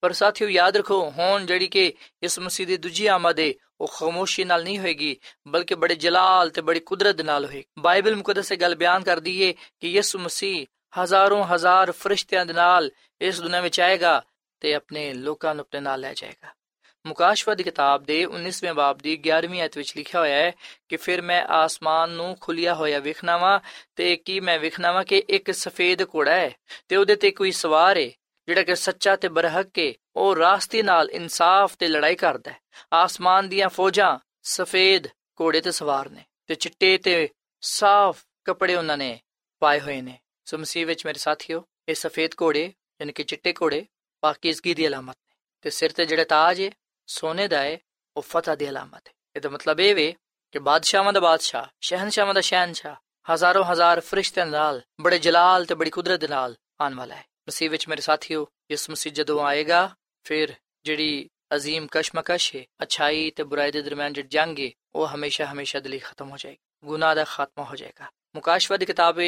[0.01, 4.43] ਪਰ ਸਾਥੀਓ, ਯਾਦ ਰੱਖੋ, ਹੁਣ ਜਿਹੜੀ ਕਿ ਇਸ ਮਸੀਹ ਦੀ ਦੂਜੀ ਆਮਦ ਹੈ ਉਹ ਖਾਮੋਸ਼ੀ
[4.43, 8.57] ਨਾਲ ਨਹੀਂ ਹੋਏਗੀ, ਬਲਕਿ ਬੜੇ ਜਲਾਲ ਤੇ ਬੜੀ ਕੁਦਰਤ ਦੇ ਨਾਲ ਹੋਏਗੀ। ਬਾਈਬਲ ਮੁਕੱਦਸ ਇਹ
[8.57, 10.65] ਗੱਲ ਬਿਆਨ ਕਰਦੀ ਹੈ ਕਿ ਯਿਸੂ ਮਸੀਹ
[11.03, 12.91] ਹਜ਼ਾਰੋਂ ਹਜ਼ਾਰ ਫਰਿਸ਼ਤਿਆਂ ਦੇ ਨਾਲ
[13.21, 14.23] ਇਸ ਦੁਨੀਆਂ ਵਿੱਚ ਆਏਗਾ
[14.59, 16.60] ਤੇ ਆਪਣੇ ਲੋਕਾਂ ਨੂੰ ਆਪਣੇ ਨਾਲ ਲੈ ਜਾਏਗਾ।
[17.05, 20.51] ਮੁਕਾਸ਼ਵਾ ਦੀ ਕਿਤਾਬ ਦੇ 19ਵੇਂ ਬਾਬ ਦੀ 11ਵੀਂ ਆਇਤ ਵਿੱਚ ਲਿਖਿਆ ਹੋਇਆ ਹੈ
[20.89, 23.61] ਕਿ ਫਿਰ ਮੈਂ ਆਸਮਾਨ ਨੂੰ ਖੁੱਲਿਆ ਹੋਇਆ ਵੇਖਣਾ ਵਾ
[23.95, 26.51] ਤੇ ਕੀ ਮੈਂ ਵੇਖਣਾ ਵਾ ਕਿ ਇੱਕ ਸਫੇਦ ਘੋੜਾ ਹੈ
[26.87, 28.09] ਤੇ ਉਹਦੇ ਤੇ ਕੋਈ ਸਵਾਰ ਹੈ
[28.47, 32.57] ਜਿਹੜਾ ਕਿ ਸੱਚਾ ਤੇ ਬਰਹਕ ਹੈ ਉਹ ਰਾਸਤੇ ਨਾਲ ਇਨਸਾਫ ਤੇ ਲੜਾਈ ਕਰਦਾ ਹੈ।
[32.93, 35.07] ਆਸਮਾਨ ਦੀਆਂ ਫੌਜਾਂ ਸਫੇਦ
[35.41, 37.29] ਘੋੜੇ ਤੇ ਸਵਾਰ ਨੇ ਤੇ ਚਿੱਟੇ ਤੇ
[37.61, 39.19] ਸਾਫ਼ ਕੱਪੜੇ ਉਹਨਾਂ ਨੇ
[39.59, 42.65] ਪਾਏ ਹੋਏ ਨੇ। ਸੋ ਮਸੀਹ ਵਿੱਚ ਮੇਰੇ ਸਾਥੀਓ, ਇਹ ਸਫੇਦ ਘੋੜੇ,
[43.01, 43.85] ਯਾਨੀ ਕਿ ਚਿੱਟੇ ਘੋੜੇ
[44.21, 46.71] ਪਾਕੀਜ਼ਗੀ ਦੀ ਅਲਾਮਤ ਨੇ। ਤੇ ਸਿਰ ਤੇ ਜਿਹੜਾ ਤਾਜ ਹੈ
[47.10, 47.78] ਸੋਨੇ ਦਾ ਹੈ
[48.16, 50.14] ਉਹ ਫਤਹ ਦੀ ਅਲਾਮਤ ਹੈ ਇਹਦਾ ਮਤਲਬ ਇਹ ਵੇ
[50.54, 52.96] ਕਿ ਬਾਦਸ਼ਾਹਾਂ ਦਾ ਬਾਦਸ਼ਾਹ ਸ਼ਹਿਨਸ਼ਾਹਾਂ ਦਾ ਸ਼ਹਿਨਸ਼ਾਹ
[53.26, 57.70] ਹਜ਼ਾਰਾਂ ਹਜ਼ਾਰ ਫਰਿਸ਼ਤਿਆਂ ਨਾਲ ਬੜੇ ਜਲਾਲ ਤੇ ਬੜੀ ਕੁਦਰਤ ਦੇ ਨਾਲ ਆਉਣ ਵਾਲਾ ਹੈ ਮਸੀਹ
[57.70, 59.88] ਵਿੱਚ ਮੇਰੇ ਸਾਥੀਓ ਇਸ ਮਸੀਹ ਜਦੋਂ ਆਏਗਾ
[60.26, 60.54] ਫਿਰ
[60.84, 65.80] ਜਿਹੜੀ عظیم ਕਸ਼ਮਕਸ਼ ਹੈ ਅਛਾਈ ਤੇ ਬੁਰਾਈ ਦੇ ਦਰਮਿਆਨ ਜਿਹੜੀ ਜੰਗ ਹੈ ਉਹ ਹਮੇਸ਼ਾ ਹਮੇਸ਼ਾ
[65.80, 69.20] ਦੇ ਲਈ ਖਤਮ ਹੋ ਜਾਏਗੀ ਗੁਨਾਹ ਦਾ ਖਾਤਮਾ ਹੋ ਜਾਏਗਾ ਮੁਕਾਸ਼ਵਾ ਦੀ ਕਿਤਾਬ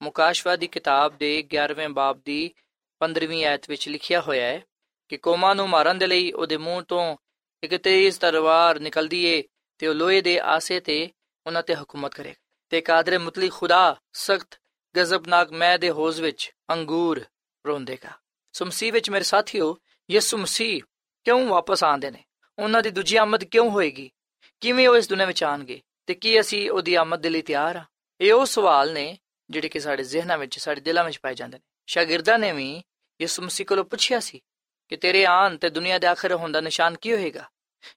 [0.00, 2.54] ਮੁਕਾਸ਼ਵਾ ਦੀ ਕਿਤਾਬ ਦੇ 11ਵੇਂ ਬਾਬ ਦੀ
[3.00, 4.62] 15ਵੀਂ ਆਇਤ ਵਿੱਚ ਲਿਖਿਆ ਹੋਇਆ ਹੈ
[5.09, 7.17] ਕਿ ਕੌਮਾਂ ਨੂੰ ਮਾਰਨ ਦੇ ਲਈ ਉਹਦੇ ਮੂੰਹ ਤੋਂ
[7.63, 9.43] ਇੱਕ ਤੇਜ਼ ਤਲਵਾਰ ਨਿਕਲਦੀ ਏ
[9.77, 11.09] ਤੇ ਉਹ ਲੋਹੇ ਦੇ ਆਸੇ ਤੇ
[11.47, 14.61] ਉਹਨਾਂ ਤੇ ਹਕੂਮਤ ਕਰੇਗਾ ਤੇ ਕਾਦਰ ਮੁਤਲੀ ਖੁਦਾ ਸਖਤ,
[14.97, 17.25] ਗਜ਼ਬਨਾਕ ਮੈਂ ਦੇ ਹੌਜ਼ ਵਿੱਚ ਅੰਗੂਰ
[17.67, 19.77] ਰੋਂਦੇਗਾ ਸੋ ਮਸੀਹ ਵਿੱਚ ਮੇਰੇ ਸਾਥੀਓ,
[20.11, 20.81] ਯਿਸੂ ਮਸੀਹ
[21.23, 22.23] ਕਿਉਂ ਵਾਪਸ ਆਉਂਦੇ ਨੇ?
[22.59, 24.11] ਉਹਨਾਂ ਦੀ ਦੂਜੀ ਆਮਦ ਕਿਉਂ ਹੋਏਗੀ?
[24.59, 27.83] ਕਿਵੇਂ ਉਹ ਇਸ ਦੁਨੀਆਂ ਵਿੱਚ ਆਣਗੇ ਤੇ ਕੀ ਅਸੀਂ ਉਹਦੀ ਆਮਦ ਦੇ ਲਈ ਤਿਆਰ ਆ?
[28.21, 29.17] ਇਹ ਉਹ ਸਵਾਲ ਨੇ
[29.49, 32.83] ਜਿਹੜੇ ਕਿ ਸਾਡੇ ਜ਼ਿਹਨਾਂ ਵਿੱਚ, ਸਾਡੇ ਦਿਲਾਂ ਵਿੱਚ ਪਾਏ ਜਾਂਦੇ ਨੇ। ਸ਼ਾਗਿਰਦਾਂ ਨੇ ਵੀ
[33.21, 34.41] ਯਿਸੂ ਮਸੀਹ ਕੋਲੋਂ ਪੁੱਛਿਆ ਸੀ
[34.89, 37.49] ਕਿ ਤੇਰੇ ਆਨ ਤੇ ਦੁਨੀਆ ਦੇ ਆਖਰ ਹੋਣ ਦਾ ਨਿਸ਼ਾਨ ਕੀ ਹੋਏਗਾ?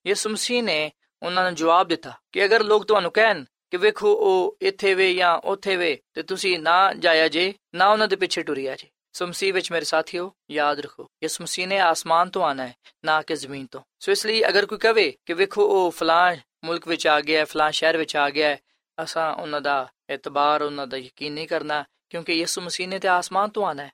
[0.07, 4.57] ਯਿਸੂ ਮਸੀਹ ਨੇ ਉਹਨਾਂ ਨੂੰ ਜਵਾਬ ਦਿੱਤਾ ਕਿ ਅਗਰ ਲੋਕ ਤੁਹਾਨੂੰ ਕਹਿਣ ਕਿ ਵੇਖੋ ਉਹ
[4.63, 8.77] ਇੱਥੇ ਵੇ ਜਾਂ ਉੱਥੇ ਵੇ, ਤੇ ਤੁਸੀਂ ਨਾ ਜਾਇਆ ਜੇ, ਨਾ ਉਹਨਾਂ ਦੇ ਪਿੱਛੇ ਟੁਰਿਆ
[8.77, 12.75] ਜੇ। ਸੋ ਮਸੀਹ ਵਿੱਚ ਮੇਰੇ ਸਾਥੀਓ, ਯਾਦ ਰੱਖੋ ਇਸ ਮਸੀਹ ਨੇ ਆਸਮਾਨ ਤੋਂ ਆਣਾ ਹੈ,
[13.05, 16.89] ਨਾ ਕਿ ਜ਼ਮੀਨ ਤੋਂ। ਸੋ ਇਸ ਲਈ ਅਗਰ ਕੋਈ ਕਵੇ ਕਿ ਵੇਖੋ ਉਹ ਫਲਾਂ ਮੁਲਕ
[16.89, 18.59] ਵਿੱਚ ਆ ਗਿਆ ਹੈ ਫਲਾਂ ਸ਼ਹਿਰ ਵਿੱਚ ਆ ਗਿਆ ਹੈ,
[19.03, 23.51] ਅਸਾਂ ਉਹਨਾਂ ਦਾ ਇਤਬਾਰ, ਉਹਨਾਂ ਦਾ ਯਕੀਨ ਨਹੀਂ ਕਰਨਾ, ਕਿਉਂਕਿ ਯਿਸੂ ਮਸੀਹ ਨੇ ਤੇ ਆਸਮਾਨ
[23.51, 23.93] ਤੋਂ ਆਣਾ ਹੈ।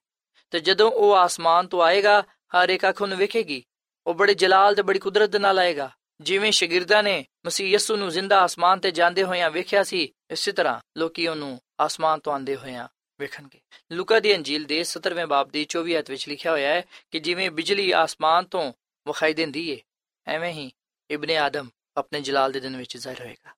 [0.50, 2.24] ਤੇ ਜਦੋਂ ਉਹ ਆਸਮਾਨ ਤੋਂ ਆਏਗਾ
[2.62, 3.64] ਹਰ ਇੱਕ ਅੱਖ ਉਹਨੂੰ ਵੇਖੇਗੀ।
[4.06, 5.90] ਉਹ ਬੜੇ ਜਲਾਲ ਤੇ ਬੜੀ ਕੁਦਰਤ ਦੇ ਨਾਲ ਆਏਗਾ।
[6.20, 10.80] ਜਿਵੇਂ ਸ਼ਾਗਿਰਦਾਂ ਨੇ ਮਸੀਹ ਯਿਸੂ ਨੂੰ ਜ਼ਿੰਦਾ ਆਸਮਾਨ ਤੇ ਜਾਂਦੇ ਹੋਇਆਂ ਵੇਖਿਆ ਸੀ, ਇਸੇ ਤਰ੍ਹਾਂ
[10.96, 12.88] ਲੋਕੀ ਉਹਨੂੰ ਆਸਮਾਨ ਤੋਂ ਆਂਦੇ ਹੋਇਆਂ
[13.20, 13.60] ਵੇਖਣਗੇ।
[13.92, 17.50] ਲੂਕਾ ਦੀ ਅੰਜੀਲ ਦੇ 17ਵੇਂ ਬਾਬ ਦੀ 24 ਅਧ ਵਿੱਚ ਲਿਖਿਆ ਹੋਇਆ ਹੈ ਕਿ ਜਿਵੇਂ
[17.50, 18.72] ਬਿਜਲੀ ਆਸਮਾਨ ਤੋਂ
[19.06, 19.80] ਵਿਖਾਈ ਦਿੰਦੀ ਏ,
[20.26, 20.72] ਐਵੇਂ ਹੀ
[21.10, 23.50] ਇਬਨ ਆਦਮ ਆਪਣੇ ਜਲਾਲ ਦੇ ਦਿਨ ਵਿੱਚ ਜ਼ਾਹਿਰ ਹੋਏਗਾ।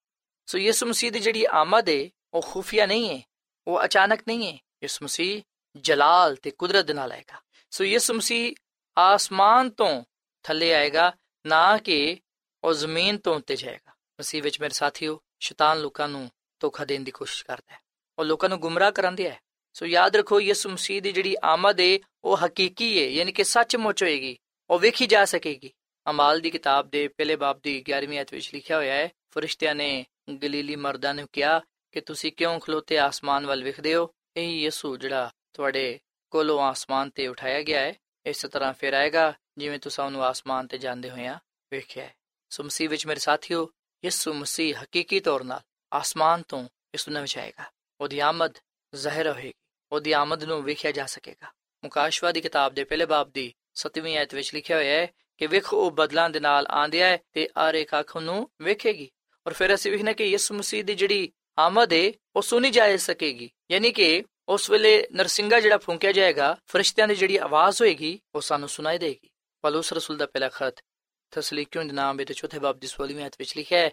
[0.47, 3.23] ਸੋ ਯਿਸੂ ਮਸੀਹ ਦੀ ਜਿਹੜੀ ਆਮਦ ਹੈ ਉਹ ਖੁਫੀਆ ਨਹੀਂ ਹੈ
[3.67, 5.43] ਉਹ ਅਚਾਨਕ ਨਹੀਂ ਹੈ ਯਿਸੂ ਮਸੀਹ
[5.77, 8.55] ਜਲਾਲ ਤੇ ਕੁਦਰਤ ਨਾਲ ਆਏਗਾ। ਸੋ ਯਿਸੂ ਮਸੀਹ
[8.99, 10.05] ਆਸਮਾਨ ਤੋਂ
[10.43, 11.13] ਥੱਲੇ ਆਏਗਾ,
[11.47, 12.17] ਨਾ ਕਿ
[12.65, 16.31] ਉਹ ਜ਼ਮੀਨ ਤੋਂ ਉੱਤੇ ਜਾਏਗਾ। ਮਸੀਹ ਵਿੱਚ ਮੇਰੇ ਸਾਥੀਓ, ਸ਼ੈਤਾਨ ਲੋਕਾਂ ਨੂੰ
[16.61, 17.79] ਧੋਖਾ ਦੇਣ ਦੀ ਕੋਸ਼ਿਸ਼ ਕਰਦਾ ਹੈ।
[18.19, 19.41] ਉਹ ਲੋਕਾਂ ਨੂੰ ਗੁੰਮਰਾਹ ਕਰਾਂਦੇ ਹੈ
[19.73, 24.03] ਸੋ ਯਾਦ ਰੱਖੋ, ਯਿਸੂ ਮਸੀਹ ਦੀ ਜਿਹੜੀ ਆਮਦ ਹੈ ਉਹ ਹਕੀਕੀ ਹੈ ਯਾਨੀ ਕਿ ਸੱਚਮੁੱਚ
[24.03, 24.39] ਹੋਏਗੀ।
[24.71, 25.71] ਉਹ ਵੇਖੀ ਜਾ ਸਕੇਗੀ।
[26.11, 30.07] ਅਮਾਲ ਦੀ ਕਿਤਾਬ ਦੇ ਪਹਿਲੇ ਬਾਬ ਦੀ 11ਵੀਂ ਅਧ ਵਿੱਚ ਲਿਖਿਆ ਹੋਇਆ ਹੈ, ਫਰਿਸ਼ਤਿਆਂ ਨੇ
[30.43, 31.61] ਗਲੀਲੀ ਮਰਦਾਂ ਨੂੰ ਕਿਹਾ
[31.93, 34.11] ਕਿ ਤੁਸੀਂ ਕਿਉਂ ਖਲੋਤੇ ਆਸਮਾਨ ਵੱਲ ਵੇਖਦੇ ਹੋ?
[34.37, 35.99] ਇਹ ਯਿਸੂ ਜਿਹੜਾ ਤੁਹਾਡੇ
[36.31, 37.95] ਕੋਲੋਂ ਆਸਮਾਨ ਤੇ ਉਠਾਇਆ ਗਿਆ ਹੈ।
[38.27, 41.39] ਇਸੇ ਤਰ੍ਹਾਂ ਫਿਰ ਆਏਗਾ ਜਿਵੇਂ ਤੁਸੀਂ ਉਹਨੂੰ ਆਸਮਾਨ ਤੇ ਜਾਂਦੇ ਹੋਇਆਂ
[41.73, 42.15] ਵੇਖਿਆ ਹੈ।
[42.51, 43.69] ਸੋ ਮਸੀਹ ਵਿੱਚ ਮੇਰੇ ਸਾਥੀਓ,
[44.05, 45.61] ਯਿਸੂ ਮਸੀਹ ਹਕੀਕੀ ਤੌਰ 'ਤੇ
[45.93, 47.65] ਆਸਮਾਨ ਤੋਂ ਇਸ ਦੁਨੀਆਂ ਵਿੱਚ ਆਏਗਾ
[48.01, 48.55] ਉਹਦੀ ਆਮਦ
[48.95, 49.53] ਜ਼ਾਹਿਰ ਹੋਏਗੀ।
[49.93, 51.47] ਉਹਦੀ ਆਮਦ ਨੂੰ ਵੇਖਿਆ ਜਾ ਸਕੇਗਾ।
[51.85, 55.07] ਮੁਕਾਸ਼ਵਾ ਦੀ ਕਿਤਾਬ ਦੇ ਪਹਿਲੇ ਬਾਬ ਦੀ 7ਵੀਂ ਆਇਤ ਵਿੱਚ ਲਿਖਿਆ ਹੋਇਆ ਹੈ
[55.39, 59.11] ਕਿ ਵੇਖੋ, ਉਹ ਬਦਲਾਂ ਦੇ ਨਾਲ ਆਂਦਿਆ ਹੈ ਤੇ ਆਰੇ ਅੱਖ ਨੂੰ ਵੇਖੇਗੀ।
[59.47, 63.51] ਔਰ ਫਿਰ ਅਸੀਂ ਵੇਖਣਾ ਕਿ ਯਿਸੂ ਮਸੀਹ ਦੀ ਜਿਹੜੀ ਆਮਦ ਹੈ, ਉਹ ਸੁਣੀ ਜਾ ਸਕੇਗੀ।
[63.71, 68.69] ਯਾਨੀ ਕਿ ਉਸ ਵੇਲੇ ਨਰਸਿੰਗਾ ਜਿਹੜਾ ਫੂੰਕਿਆ ਜਾਏਗਾ, ਫਰਿਸ਼ਤਿਆਂ ਦੀ ਜਿਹੜੀ ਆਵਾਜ਼ ਹੋਏਗੀ, ਉਹ ਸਾਨੂੰ
[68.69, 69.31] ਸੁਣਾਈ ਦੇਗੀ।
[69.63, 70.85] ਪਲੂਸ ਰਸੂਲ ਦਾ ਪਹਿਲਾ ਖਤ
[71.31, 73.91] ਤਸਲੀਕਿयों ਦੇ ਨਾਮ ਵਿੱਚ ਚੌਥੇ ਬਾਬ ਦੀ 16ਵੀਂ ਆਇਤ ਵਿੱਚ ਲਿਖਿਆ ਹੈ,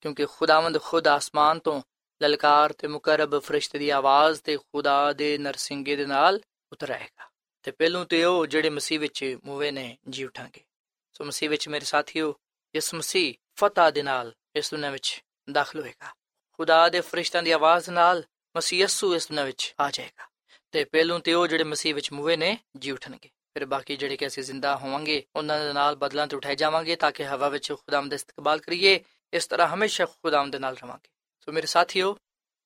[0.00, 1.82] ਕਿਉਂਕਿ ਖੁਦਾਵੰਦ ਖੁਦ ਆਸਮਾਨ ਤੋਂ
[2.22, 6.40] ਲਲਕਾਰ ਤੇ ਮੁਕਰਬ ਫਰਿਸ਼ਤੇ ਦੀ ਆਵਾਜ਼ ਤੇ ਖੁਦਾ ਦੇ ਨਰਸਿੰਗੇ ਦੇ ਨਾਲ
[6.72, 7.24] ਉਤਰ ਆਏਗਾ
[7.62, 10.64] ਤੇ ਪਹਿਲੋਂ ਤੇ ਉਹ ਜਿਹੜੇ ਮਸੀਹ ਵਿੱਚ ਮੂਵੇ ਨੇ, ਜੀ ਉਠਾਂਗੇ।
[11.12, 12.34] ਸੋ ਮਸੀਹ ਵਿੱਚ ਮੇਰੇ ਸਾਥੀਓ,
[12.74, 16.06] ਇਸ ਮਸੀਹ ਫਤਹ ਦੇ ਨਾਲ ਇਸ ਦੁਨੀਆਂ ਵਿੱਚ ਦਾਖਲ ਹੋਏਗਾ।
[16.52, 18.24] ਖੁਦਾ ਦੇ ਫਰਿਸ਼ਤਿਆਂ ਦੀ ਆਵਾਜ਼ ਨਾਲ
[18.56, 20.28] ਮਸੀਹ ਯਸੂ ਇਸ ਦੁਨੀਆਂ ਵਿੱਚ ਆ ਜਾਏਗਾ।
[20.70, 24.26] ਤੇ ਪਹਿਲੋਂ ਤੇ ਉਹ ਜਿਹੜੇ ਮਸੀਹ ਵਿੱਚ ਮੁਵੇ ਨੇ, ਜੀ ਉਠਣਗੇ। ਫਿਰ ਬਾਕੀ ਜਿਹੜੇ ਕਿ
[24.26, 28.08] ਅਸੀਂ ਜ਼ਿੰਦਾ ਹੋਵਾਂਗੇ, ਉਹਨਾਂ ਦੇ ਨਾਲ ਬਦਲਾਂ ਤੇ ਉਠਾਏ ਜਾਵਾਂਗੇ ਤਾਂ ਕਿ ਹਵਾ ਵਿੱਚ ਖੁਦਾਮ
[28.08, 31.08] ਦਾ ਇਸਤਕਬਾਲ ਕਰੀਏ। ਇਸ ਤਰ੍ਹਾਂ ਹਮੇਸ਼ਾ ਖੁਦਾਮ ਦੇ ਨਾਲ ਰਵਾਂਗੇ।
[31.40, 32.18] ਸੋ ਮੇਰੇ ਸਾਥੀਓ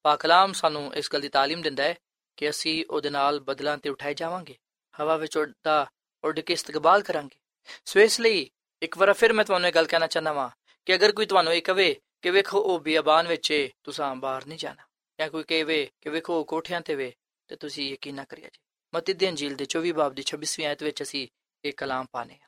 [0.02, 1.94] ਪਾਕ ਕਲਾਮ ਸਾਨੂੰ ਇਸ ਗੱਲ ਦੀ ਤਾਲੀਮ ਦਿੰਦਾ ਹੈ
[2.36, 4.58] ਕਿ ਅਸੀਂ ਉਹਦੇ ਨਾਲ ਬਦਲਾਂ ਤੇ ਉਠਾਏ ਜਾਵਾਂਗੇ।
[5.00, 5.90] ਹਵਾ ਵਿੱਚ ਉੱਡਦਾ,
[6.24, 7.38] ਉੱਡ ਕੇ ਇਸਤਕਬਾਲ ਕਰਾਂਗੇ।
[7.84, 8.50] ਸੋ ਇਸ ਲਈ
[8.82, 10.50] ਇੱਕ ਵਾਰ ਫਿਰ ਮੈਂ ਤੁਹਾਨੂੰ ਇਹ ਗੱਲ ਕਹਿਣਾ ਚਾਹੁੰਦਾ ਵਾਂ
[10.86, 14.58] ਕਿ ਅਗਰ ਕੋਈ ਤੁਹਾਨੂੰ ਇਹ ਕਵੇ ਕਿ ਵੇਖੋ ਉਹ ਬਿਆਬਾਨ ਵਿੱਚ ਏ, ਤੁਸੀਂ ਬਾਹਰ ਨਹੀਂ
[14.58, 14.82] ਜਾਣਾ।
[15.20, 17.14] ਜਾਂ ਕੋਈ ਕਹੇ ਕਿ ਵੇਖੋ ਉਹ ਕੋਠਿਆਂ ਤੇ ਵੇ,
[17.48, 18.58] ਤੇ ਤੁਸੀਂ ਯਕੀਨ ਨਾ ਕਰਿਆ ਜੀ।
[18.94, 21.28] ਮਤੀ ਦੀ ਅੰਜੀਲ ਦੇ 24 ਬਾਬ ਦੀ 26ਵੀਂ ਆਇਤ ਵਿੱਚ ਅਸੀਂ
[21.64, 22.46] ਇਹ ਕਲਾਮ ਪਾਣੇ ਆ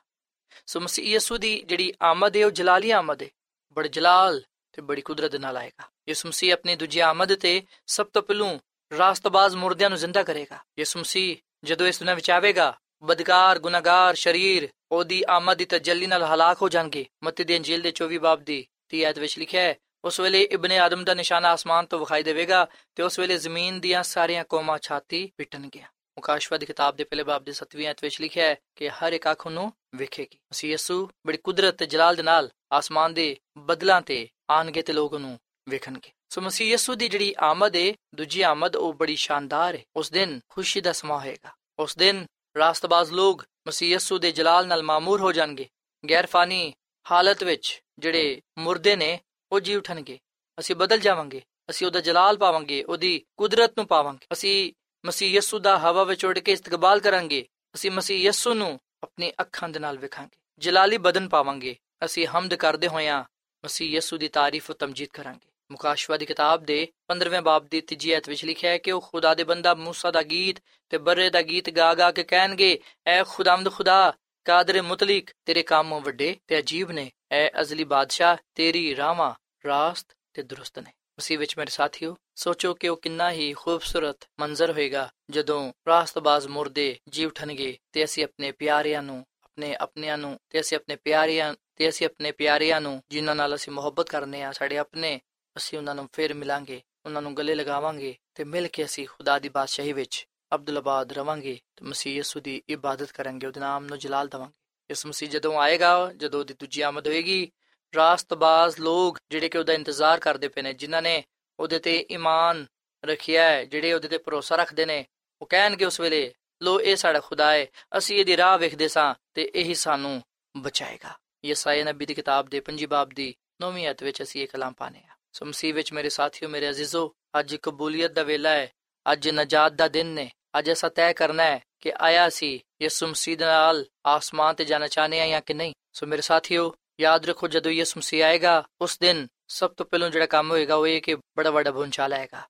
[0.65, 3.27] ਸੋ ਮਸੀਹ ਯਸੂ ਦੀ ਜਿਹੜੀ ਆਮਦ ਹੈ ਉਹ ਜਲਾਲੀ ਆਮਦ ਹੈ
[3.73, 8.07] ਬੜ ਜਲਾਲ ਤੇ ਬੜੀ ਕੁਦਰਤ ਦੇ ਨਾਲ ਆਏਗਾ। ਯਿਸੂ ਮਸੀਹ ਆਪਣੀ ਦੂਜੀ ਆਮਦ ਤੇ ਸਭ
[8.07, 8.59] ਤੋਂ ਪਹਿਲੂ
[8.97, 14.69] ਰਾਸਤਬਾਜ਼ ਮੁਰਦਿਆਂ ਨੂੰ ਜ਼ਿੰਦਾ ਕਰੇਗਾ। ਯਿਸੂ ਮਸੀਹ ਜਦੋਂ ਇਸ ਦੁਨੀਆਂ ਵਿੱਚ ਆਵੇਗਾ, ਬਦਕਾਰ, ਗੁਨਾਹਗਾਰ, ਸ਼ਰੀਰ,
[14.91, 18.67] ਉਹਦੀ ਆਮਦ ਦੀ ਤਜੱਲੀ ਨਾਲ ਹਲਾਕ ਹੋ ਜਾਣਗੇ। ਮਤੀ ਦੀ ਅੰਜੀਲ ਦੇ 24 ਬਾਬ ਦੀ
[18.89, 19.75] 30 ਆਇਤ ਵਿੱਚ ਲਿਖਿਆ ਹੈ
[20.05, 24.03] ਉਸ ਵੇਲੇ ਇਬਨ ਆਦਮ ਦਾ ਨਿਸ਼ਾਨਾ ਆਸਮਾਨ ਤੋਂ ਵਿਖਾਈ ਦੇਵੇਗਾ ਤੇ ਉਸ ਵੇਲੇ ਜ਼ਮੀਨ ਦੀਆਂ
[24.03, 25.87] ਸਾਰੀਆਂ ਕੌਮਾਂ ਛਾਤੀ ਪਿੱਟਣਗੀਆਂ।
[26.17, 29.31] ਮੁਕਾਸ਼ਵਾ ਦੀ ਕਿਤਾਬ ਦੇ ਪਹਿਲੇ ਬਾਬ ਦੇ 7ਵੀਂ ਆਇਤ ਵਿੱਚ ਲਿਖਿਆ ਹੈ ਕਿ ਹਰ ਇੱਕ
[29.31, 34.27] ਅੱਖ ਨੂੰ ਵੇਖੇਗੀ। ਅਸੀਂ ਯਸੂ ਬੜੀ ਕੁਦਰਤ ਤੇ ਜਲਾਲ ਦੇ ਨਾਲ ਆਸਮਾਨ ਦੇ ਬਦਲਾਂ ਤੇ
[34.49, 35.39] ਆਣਗੇ ਤੇ ਲੋਕ ਨੂੰ
[35.69, 40.11] ਵੇਖਣਗੇ। ਸੋ ਮਸੀਹ ਯਸੂ ਦੀ ਜਿਹੜੀ ਆਮਦ ਹੈ ਦੂਜੀ ਆਮਦ ਉਹ ਬੜੀ ਸ਼ਾਨਦਾਰ ਹੈ ਉਸ
[40.11, 42.25] ਦਿਨ ਖੁਸ਼ੀ ਦਾ ਸਮਾਂ ਹੋਏਗਾ। ਉਸ ਦਿਨ
[42.57, 45.69] ਰਾਸਤਬਾਜ਼ ਲੋਕ ਮਸੀਹ ਯਸੂ ਦੇ ਜਲਾਲ ਨਾਲ ਮਾਮੂਰ ਹੋ ਜਾਣਗੇ।
[46.09, 46.73] ਗੈਰ ਫਾਨੀ
[47.11, 49.19] ਹਾਲਤ ਵਿੱਚ ਜਿਹੜੇ ਮੁਰਦੇ ਨੇ
[49.52, 50.18] ਉਹ ਜੀ ਉਠਣਗੇ
[50.60, 54.72] ਅਸੀਂ ਬਦਲ ਜਾਵਾਂਗੇ ਅਸੀਂ ਉਹਦਾ ਜਲਾਲ ਪਾਵਾਂਗੇ ਉਹਦੀ ਕੁਦਰਤ ਨੂੰ ਪਾਵਾਂਗੇ ਅਸੀਂ
[55.06, 59.68] ਮਸੀਹ ਯਸੂ ਦਾ ਹਵਾ ਵਿੱਚ ਉੱਡ ਕੇ ਇਸਤਕਬਾਲ ਕਰਾਂਗੇ ਅਸੀਂ ਮਸੀਹ ਯਸੂ ਨੂੰ ਆਪਣੀ ਅੱਖਾਂ
[59.68, 63.24] ਦੇ ਨਾਲ ਵੇਖਾਂਗੇ ਜਲਾਲੀ ਬਦਨ ਪਾਵਾਂਗੇ ਅਸੀਂ ਹਮਦ ਕਰਦੇ ਹੋਇਆਂ
[63.64, 68.12] ਮਸੀਹ ਯਸੂ ਦੀ ਤਾਰੀਫ ਤੇ ਤਮਜੀਦ ਕਰਾਂਗੇ ਮੁਕਾਸ਼ਵਾ ਦੀ ਕਿਤਾਬ ਦੇ 15ਵੇਂ ਬਾਬ ਦੀ ਤੀਜੀ
[68.12, 70.56] ਆਇਤ ਵਿੱਚ ਲਿਖਿਆ ਹੈ ਕਿ ਉਹ ਖੁਦਾ ਦੇ ਬੰਦਾ موسی ਦਾ ਗੀਤ
[70.88, 76.00] ਤੇ ਬਰੇ ਦਾ ਗੀਤ ਗਾ ਗਾ ਕੇ ਕਹਿਣਗੇ ਐ ਖੁਦਾਮਦ ਖੁਦਾ ਕਾਦਰ ਮੁਤਲਕ ਤੇਰੇ ਕੰਮ
[76.00, 79.33] ਵੱਡੇ ਤੇ ਅਜੀਬ ਨੇ ਐ ਅਜ਼ਲੀ ਬਾਦਸ਼ਾਹ ਤੇਰੀ ਰਾਵਾਂ
[79.65, 84.71] ਰਾਸਤ ਤੇ ਦਰੁਸਤ ਨੇ ਉਸੇ ਵਿੱਚ ਮੇਰੇ ਸਾਥੀਓ ਸੋਚੋ ਕਿ ਉਹ ਕਿੰਨਾ ਹੀ ਖੂਬਸੂਰਤ ਮੰਜ਼ਰ
[84.71, 90.59] ਹੋਏਗਾ ਜਦੋਂ ਰਾਸਤਬਾਜ਼ ਮੁਰਦੇ ਜੀ ਉਠਣਗੇ ਤੇ ਅਸੀਂ ਆਪਣੇ ਪਿਆਰਿਆਂ ਨੂੰ ਆਪਣੇ ਆਪਣਿਆਂ ਨੂੰ ਤੇ
[90.59, 94.77] ਅਸੀਂ ਆਪਣੇ ਪਿਆਰਿਆਂ ਤੇ ਅਸੀਂ ਆਪਣੇ ਪਿਆਰਿਆਂ ਨੂੰ ਜਿਨ੍ਹਾਂ ਨਾਲ ਅਸੀਂ ਮੁਹੱਬਤ ਕਰਨੇ ਆ ਸਾਡੇ
[94.77, 95.19] ਆਪਣੇ
[95.55, 99.49] ਅਸੀਂ ਉਹਨਾਂ ਨੂੰ ਫੇਰ ਮਿਲਾਂਗੇ ਉਹਨਾਂ ਨੂੰ ਗਲੇ ਲਗਾਵਾਂਗੇ ਤੇ ਮਿਲ ਕੇ ਅਸੀਂ ਖੁਦਾ ਦੀ
[99.49, 104.53] ਬਾਦਸ਼ਾਹੀ ਵਿੱਚ ਅਬਦੁੱਲਾਬਾਦ ਰਵਾਂਗੇ ਤੇ ਮਸੀਹ ਯਸੂ ਦੀ ਇਬਾਦਤ ਕਰਾਂਗੇ ਉਹਦੇ ਨਾਮ ਨੂੰ ਜਲਾਲ ਦਵਾਂਗੇ
[104.89, 107.51] ਇਸ ਮਸੀਹ ਜਦੋਂ ਆਏਗਾ, ਜਦੋਂ ਉਹਦੀ ਦੂਜੀ ਆਮਦ ਹੋਏਗੀ,
[107.95, 111.23] ਰਾਸਤਬਾਜ਼ ਲੋਕ ਜਿਹੜੇ ਕਿ ਉਹਦਾ ਇੰਤਜ਼ਾਰ ਕਰਦੇ ਪਏ ਨੇ, ਜਿਨ੍ਹਾਂ ਨੇ
[111.59, 112.65] ਉਹਦੇ ਤੇ ਈਮਾਨ
[113.05, 115.05] ਰੱਖਿਆ ਹੈ, ਜਿਹੜੇ ਉਹਦੇ ਤੇ ਭਰੋਸਾ ਰੱਖਦੇ ਨੇ,
[115.41, 117.67] ਉਹ ਕਹਿਣਗੇ ਉਸ ਵੇਲੇ, ਲੋ, ਇਹ ਸਾਡਾ ਖੁਦਾ ਹੈ,
[117.97, 120.21] ਅਸੀਂ ਇਹਦੀ ਰਾਹ ਵੇਖਦੇ ਸਾਂ ਤੇ ਇਹੀ ਸਾਨੂੰ
[120.57, 124.73] ਬਚਾਏਗਾ। ਯਸਾਇਆ ਨਬੀ ਦੀ ਕਿਤਾਬ ਦੇ ਪੰਜੀ ਬਾਬ ਦੀ 9ਵੀਂ ਅਧ ਵਿੱਚ ਅਸੀਂ ਇਹ ਕਲਾਮ
[124.73, 128.71] ਪਾਣੇ ਆ ਸੋ ਮਸੀਹ ਵਿੱਚ ਮੇਰੇ ਸਾਥੀਓ, ਮੇਰੇ ਅਜ਼ੀਜ਼ੋ, ਅੱਜ ਕਬੂਲੀਅਤ ਦਾ ਵੇਲਾ ਹੈ,
[129.11, 133.37] ਅੱਜ ਨਜਾਤ ਦਾ ਦਿਨ ਨੇ, ਅੱਜ ਅਸਾਂ ਤੈਅ ਕਰਨਾ ਹੈ ਕਿ ਆਇਆ ਸੀ ਯਿਸੂ ਮਸੀਹ
[133.37, 137.47] ਦੇ ਨਾਲ ਆਸਮਾਨ ਤੇ ਜਾਣਾ ਚਾਹਨੇ ਆ ਜਾਂ ਕਿ ਨਹੀਂ ਸੋ ਮੇਰੇ ਸਾਥੀਓ ਯਾਦ ਰੱਖੋ
[137.47, 141.15] ਜਦੋਂ ਯਿਸੂ ਮਸੀਹ ਆਏਗਾ ਉਸ ਦਿਨ ਸਭ ਤੋਂ ਪਹਿਲਾਂ ਜਿਹੜਾ ਕੰਮ ਹੋਏਗਾ ਉਹ ਇਹ ਕਿ
[141.37, 142.41] ਬੜਾ ਵੱਡਾ ਭੁੰਚਾਲ ਆਏਗਾ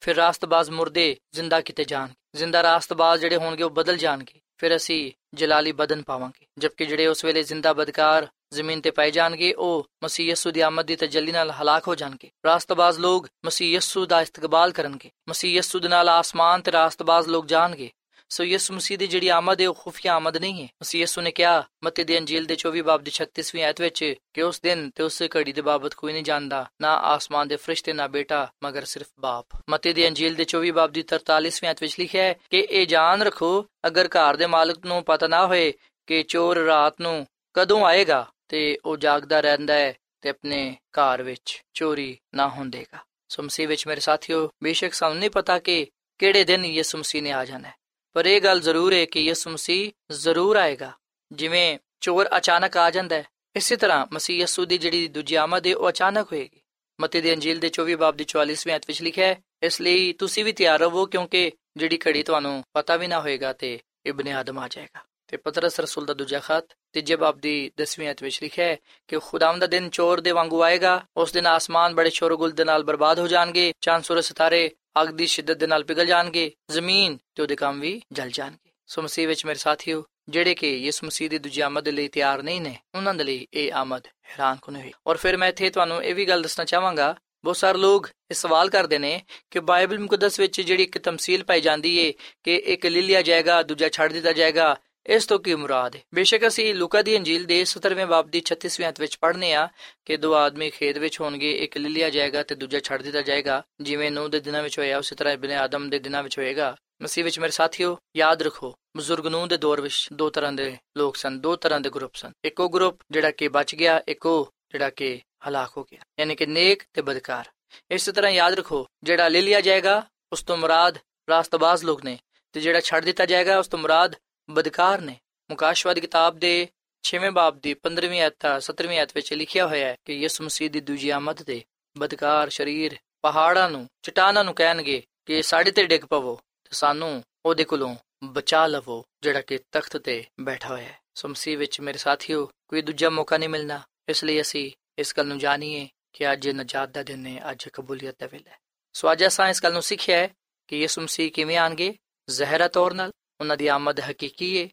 [0.00, 5.10] ਫਿਰ ਰਾਸਤਬਾਜ਼ ਮੁਰਦੇ ਜ਼ਿੰਦਾ ਕੀਤੇ ਜਾਣਗੇ ਜ਼ਿੰਦਾ ਰਾਸਤਬਾਜ਼ ਜਿਹੜੇ ਹੋਣਗੇ ਉਹ ਬਦਲ ਜਾਣਗੇ ਫਿਰ ਅਸੀਂ
[5.34, 10.28] ਜਲਾਲੀ ਬਦਨ ਪਾਵਾਂਗੇ ਜਦਕਿ ਜਿਹੜੇ ਉਸ ਵੇਲੇ ਜ਼ਿੰਦਾ ਬਦਕਾਰ ਜ਼ਮੀਨ ਤੇ ਪਾਏ ਜਾਣਗੇ ਉਹ ਮਸੀਹ
[10.30, 14.72] ਯਸੂ ਦੀ ਆਮਦ ਦੀ ਤਜੱਲੀ ਨਾਲ ਹਲਾਕ ਹੋ ਜਾਣਗੇ ਰਾਸਤਬਾਜ਼ ਲੋਕ ਮਸੀਹ ਯਸੂ ਦਾ ਇਸਤਕਬਾਲ
[14.72, 17.90] ਕਰਨਗੇ ਮਸੀਹ ਯਸੂ ਦੇ ਨਾਲ ਆਸਮਾਨ ਤੇ ਰਾਸਤਬਾਜ਼ ਲੋਕ ਜਾਣਗੇ
[18.32, 21.30] ਸੋ ਯਿਸੂ ਮਸੀਹ ਦੀ ਜਿਹੜੀ ਆਮਦ ਹੈ, ਉਹ ਖੁਫੀਆ ਆਮਦ ਨਹੀਂ ਹੈ। ਮਸੀਹ ਯਿਸੂ ਨੇ
[21.30, 25.02] ਕਿਹਾ ਮਤੀ ਦੀ ਅੰਜੀਲ ਦੇ 24 ਬਾਬ ਦੀ 36ਵੀਂ ਆਇਤ ਵਿੱਚ ਕਿ ਉਸ ਦਿਨ ਤੇ
[25.02, 29.06] ਉਸ ਘੜੀ ਦੇ ਬਾਬਤ ਕੋਈ ਨਹੀਂ ਜਾਣਦਾ, ਨਾ ਆਸਮਾਨ ਦੇ ਫਰਿਸ਼ਤੇ, ਨਾ ਬੇਟਾ, ਮਗਰ ਸਿਰਫ
[29.18, 32.86] ਬਾਪ। ਮਤੀ ਦੀ ਅੰਜੀਲ ਦੇ 24 ਬਾਬ ਦੀ 43ਵੀਂ ਆਇਤ ਵਿੱਚ ਲਿਖਿਆ ਹੈ ਕਿ ਇਹ
[32.86, 35.72] ਜਾਣ ਰੱਖੋ, ਅਗਰ ਘਰ ਦੇ ਮਾਲਕ ਨੂੰ ਪਤਾ ਨਾ ਹੋਏ
[36.06, 41.62] ਕਿ ਚੋਰ ਰਾਤ ਨੂੰ ਕਦੋਂ ਆਏਗਾ ਤੇ ਉਹ ਜਾਗਦਾ ਰਹਿੰਦਾ ਹੈ ਤੇ ਆਪਣੇ ਘਰ ਵਿੱਚ
[41.74, 45.86] ਚੋਰੀ ਨਾ ਹੁੰਦੇਗਾ ਸੋ ਮਸੀਹ ਵਿੱਚ ਮੇਰੇ ਸਾਥੀਓ, ਬੇਸ਼ੱਕ ਸਾਨੂੰ ਨਹੀਂ ਪਤਾ ਕਿ
[46.18, 47.74] ਕਿਹੜੇ ਦਿਨ ਯਿਸੂ ਮਸੀਹ ਨੇ ਆ ਜਾਣਾ ਹੈ।
[48.12, 50.92] ਪਰ ਇਹ ਗੱਲ ਜ਼ਰੂਰ ਹੈ ਕਿ ਯਿਸੂ ਮਸੀਹ ਜ਼ਰੂਰ ਆਏਗਾ।
[51.32, 53.24] ਜਿਵੇਂ ਚੋਰ ਅਚਾਨਕ ਆ ਜਾਂਦਾ ਹੈ,
[53.56, 56.60] ਇਸੇ ਤਰ੍ਹਾਂ ਮਸੀਹ ਯਿਸੂ ਦੀ ਜਿਹੜੀ ਦੂਜੀ ਆਮਦ ਹੈ, ਉਹ ਅਚਾਨਕ ਹੋਏਗੀ।
[57.00, 60.44] ਮਤੀ ਦੀ ਅੰਜੀਲ ਦੇ 24 ਬਾਬ ਦੀ 44ਵੀਂ ਅਧ ਵਿੱਚ ਲਿਖਿਆ ਹੈ, ਇਸ ਲਈ ਤੁਸੀਂ
[60.44, 64.68] ਵੀ ਤਿਆਰ ਰਹੋ ਕਿਉਂਕਿ ਜਿਹੜੀ ਘੜੀ ਤੁਹਾਨੂੰ ਪਤਾ ਵੀ ਨਾ ਹੋਏਗਾ ਤੇ ਇਬਨ ਆਦਮ ਆ
[64.68, 68.76] ਜਾਏਗਾ। ਤੇ ਪਤਰਸ ਰਸੂਲ ਦਾ ਦੂਜਾ ਖਤ ਤੀਜੇ ਬਾਬ ਦੀ 10ਵੀਂ ਅਧ ਵਿੱਚ ਲਿਖਿਆ ਹੈ
[69.08, 72.84] ਕਿ ਖੁਦਾਵੰਦ ਦਾ ਦਿਨ ਚੋਰ ਦੇ ਵਾਂਗੂ ਆਏਗਾ, ਉਸ ਦਿਨ ਆਸਮਾਨ ਬੜੇ ਸ਼ੋਰਗੁਲ ਦੇ ਨਾਲ
[72.84, 77.42] ਬਰਬਾਦ ਹੋ ਜਾਣਗੇ, ਚੰਦ, ਸੂਰਜ, ਸਿਤਾਰੇ ਅੱਗ ਦੀ ਸ਼ਿੱਦਤ ਦੇ ਨਾਲ ਪਿਘਲ ਜਾਣਗੇ, ਜ਼ਮੀਨ ਤੇ
[77.42, 81.38] ਉਹਦੇ ਕੰਮ ਵੀ ਜਲ ਜਾਣਗੇ। ਸੋ ਮਸੀਹ ਵਿੱਚ ਮੇਰੇ ਸਾਥੀਓ, ਜਿਹੜੇ ਕਿ ਯਿਸੂ ਮਸੀਹ ਦੀ
[81.38, 85.16] ਦੂਜੀ ਆਮਦ ਲਈ ਤਿਆਰ ਨਹੀਂ ਨੇ, ਉਹਨਾਂ ਦੇ ਲਈ ਇਹ ਆਮਦ ਹੈਰਾਨ ਕੁਨ ਹੋਈ। ਔਰ
[85.16, 88.98] ਫਿਰ ਮੈਂ ਇੱਥੇ ਤੁਹਾਨੂੰ ਇਹ ਵੀ ਗੱਲ ਦੱਸਣਾ ਚਾਹਾਂਗਾ, ਬਹੁਤ ਸਾਰੇ ਲੋਕ ਇਹ ਸਵਾਲ ਕਰਦੇ
[88.98, 93.22] ਨੇ ਕਿ ਬਾਈਬਲ ਮੁਕੱਦਸ ਵਿੱਚ ਜਿਹੜੀ ਇੱਕ ਤਮਸੀਲ ਪਾਈ ਜਾਂਦੀ ਏ ਕਿ ਇੱਕ ਲੈ ਲਿਆ
[93.22, 96.02] ਜਾਏਗਾ, ਦੂਜਾ ਛੱਡ ਦਿੱਤਾ ਜਾਏਗਾ ਇਸ ਤੋਂ ਕੀ ਮੁਰਾਦ ਹੈ?
[96.14, 99.68] ਬੇਸ਼ੱਕ ਅਸੀਂ ਲੂਕਾ ਦੀ ਅੰਜੀਲ ਦੇ 17ਵੇਂ ਬਾਬ ਦੀ 36ਵੀਂ ਅਧ ਵਿੱਚ ਪੜ੍ਹਨੇ ਆ
[100.04, 103.62] ਕਿ ਦੋ ਆਦਮੀ ਖੇਤ ਵਿੱਚ ਹੋਣਗੇ, ਇੱਕ ਲੈ ਲਿਆ ਜਾਏਗਾ ਤੇ ਦੂਜਾ ਛੱਡ ਦਿੱਤਾ ਜਾਏਗਾ,
[103.80, 107.24] ਜਿਵੇਂ ਨੂਹ ਦੇ ਦਿਨਾਂ ਵਿੱਚ ਹੋਇਆ, ਉਸੇ ਤਰ੍ਹਾਂ ਇਬਨ ਆਦਮ ਦੇ ਦਿਨਾਂ ਵਿੱਚ ਹੋਏਗਾ। ਮਸੀਹ
[107.24, 111.40] ਵਿੱਚ ਮੇਰੇ ਸਾਥੀਓ, ਯਾਦ ਰੱਖੋ, ਬਜ਼ੁਰਗ ਨੂਹ ਦੇ ਦੌਰ ਵਿੱਚ ਦੋ ਤਰ੍ਹਾਂ ਦੇ ਲੋਕ ਸਨ,
[111.40, 115.70] ਦੋ ਤਰ੍ਹਾਂ ਦੇ ਗਰੁੱਪ ਸਨ। ਇੱਕੋ ਗਰੁੱਪ ਜਿਹੜਾ ਕਿ ਬਚ ਗਿਆ, ਇੱਕੋ ਜਿਹੜਾ ਕਿ ਹਲਾਕ
[115.76, 117.48] ਹੋ ਗਿਆ, ਯਾਨੀ ਕਿ ਨੇਕ ਤੇ ਬਦਕਾਰ।
[117.90, 120.98] ਇਸੇ ਤਰ੍ਹਾਂ ਯਾਦ ਰੱਖੋ, ਜਿਹੜਾ ਲੈ ਲਿਆ ਜਾਏਗਾ, ਉਸ ਤੋਂ ਮੁਰਾਦ
[121.30, 122.18] ਰਾਸਤਬਾਜ਼ ਲੋਕ ਨੇ
[122.52, 124.16] ਤੇ ਜਿਹੜਾ ਛੱਡ ਦਿੱਤਾ ਜਾਏਗਾ, ਉਸ ਤੋਂ ਮੁਰਾਦ
[124.50, 126.68] ਬਦਕਾਰ ਨੇ ਮੁਕਾਸ਼ਵਾ ਦੀ ਕਿਤਾਬ ਦੇ
[127.04, 130.80] 6ਵੇਂ ਬਾਬ ਦੀ 15ਵੀਂ ਆਇਤ 17ਵੀਂ ਆਇਤ ਵਿੱਚ ਲਿਖਿਆ ਹੋਇਆ ਹੈ ਕਿ ਯਿਸੂ ਮਸੀਹ ਦੀ
[130.80, 131.64] ਦੂਜੀ ਆਮਦ ਤੇ
[131.98, 137.64] ਬਦਕਾਰ ਸ਼ਰੀਰ ਪਹਾੜਾਂ ਨੂੰ, ਚਟਾਨਾਂ ਨੂੰ ਕਹਿਣਗੇ ਕਿ ਸਾਡੇ ਤੇ ਡਿੱਗ ਪਵੋ ਤੇ ਸਾਨੂੰ ਉਹਦੇ
[137.64, 142.50] ਕੋਲੋਂ ਬਚਾ ਲਵੋ, ਜਿਹੜਾ ਕਿ ਤਖਤ ਤੇ ਬੈਠਾ ਹੋਇਆ ਹੈ। ਸੋ ਮਸੀਹ ਵਿੱਚ ਮੇਰੇ ਸਾਥੀਓ,
[142.68, 146.88] ਕੋਈ ਦੂਜਾ ਮੌਕਾ ਨਹੀਂ ਮਿਲਣਾ। ਇਸ ਲਈ ਅਸੀਂ ਇਸ ਗੱਲ ਨੂੰ ਜਾਣੀਏ ਕਿ ਅੱਜ ਨਜਾਤ
[146.88, 148.56] ਦਾ ਦਿਨ ਹੈ, ਅੱਜ ਕਬੂਲੀਅਤ ਦਾ ਵੇਲਾ ਹੈ।
[148.92, 150.28] ਸੋ ਅੱਜ ਅਸਾਂ ਇਸ ਗੱਲ ਨੂੰ ਸਿੱਖਿਆ ਹੈ
[150.68, 151.94] ਕਿ ਯਿਸੂ ਮਸੀਹ ਕਿਵੇਂ ਆਣਗੇ?
[152.30, 154.68] ਜ਼ਹਿਰਾ ਤੌਰ ਨਾਲ ਉਹਨਾਂ ਦੀ ਆਮਦ ਹਕੀਕੀ ਹੈ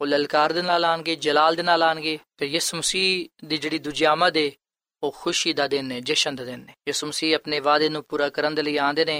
[0.00, 4.04] ਉਹ ਲਲਕਾਰ ਦੇ ਨਾਲ ਆਣਗੇ, ਜਲਾਲ ਦੇ ਨਾਲ ਆਣਗੇ। ਤੇ ਯਿਸੂ ਮਸੀਹ ਦੀ ਜਿਹੜੀ ਦੂਜੀ
[4.04, 4.50] ਆਮਦ ਹੈ
[5.02, 8.28] ਉਹ ਖੁਸ਼ੀ ਦਾ ਦਿਨ ਹੈ ਜਸ਼ਨ ਦਾ ਦਿਨ ਹੈ ਯਿਸੂ ਮਸੀਹ ਆਪਣੇ ਵਾਅਦੇ ਨੂੰ ਪੂਰਾ
[8.28, 9.18] ਕਰਨ ਦੇ ਲਈ ਆਂਦੇ ਨੇ।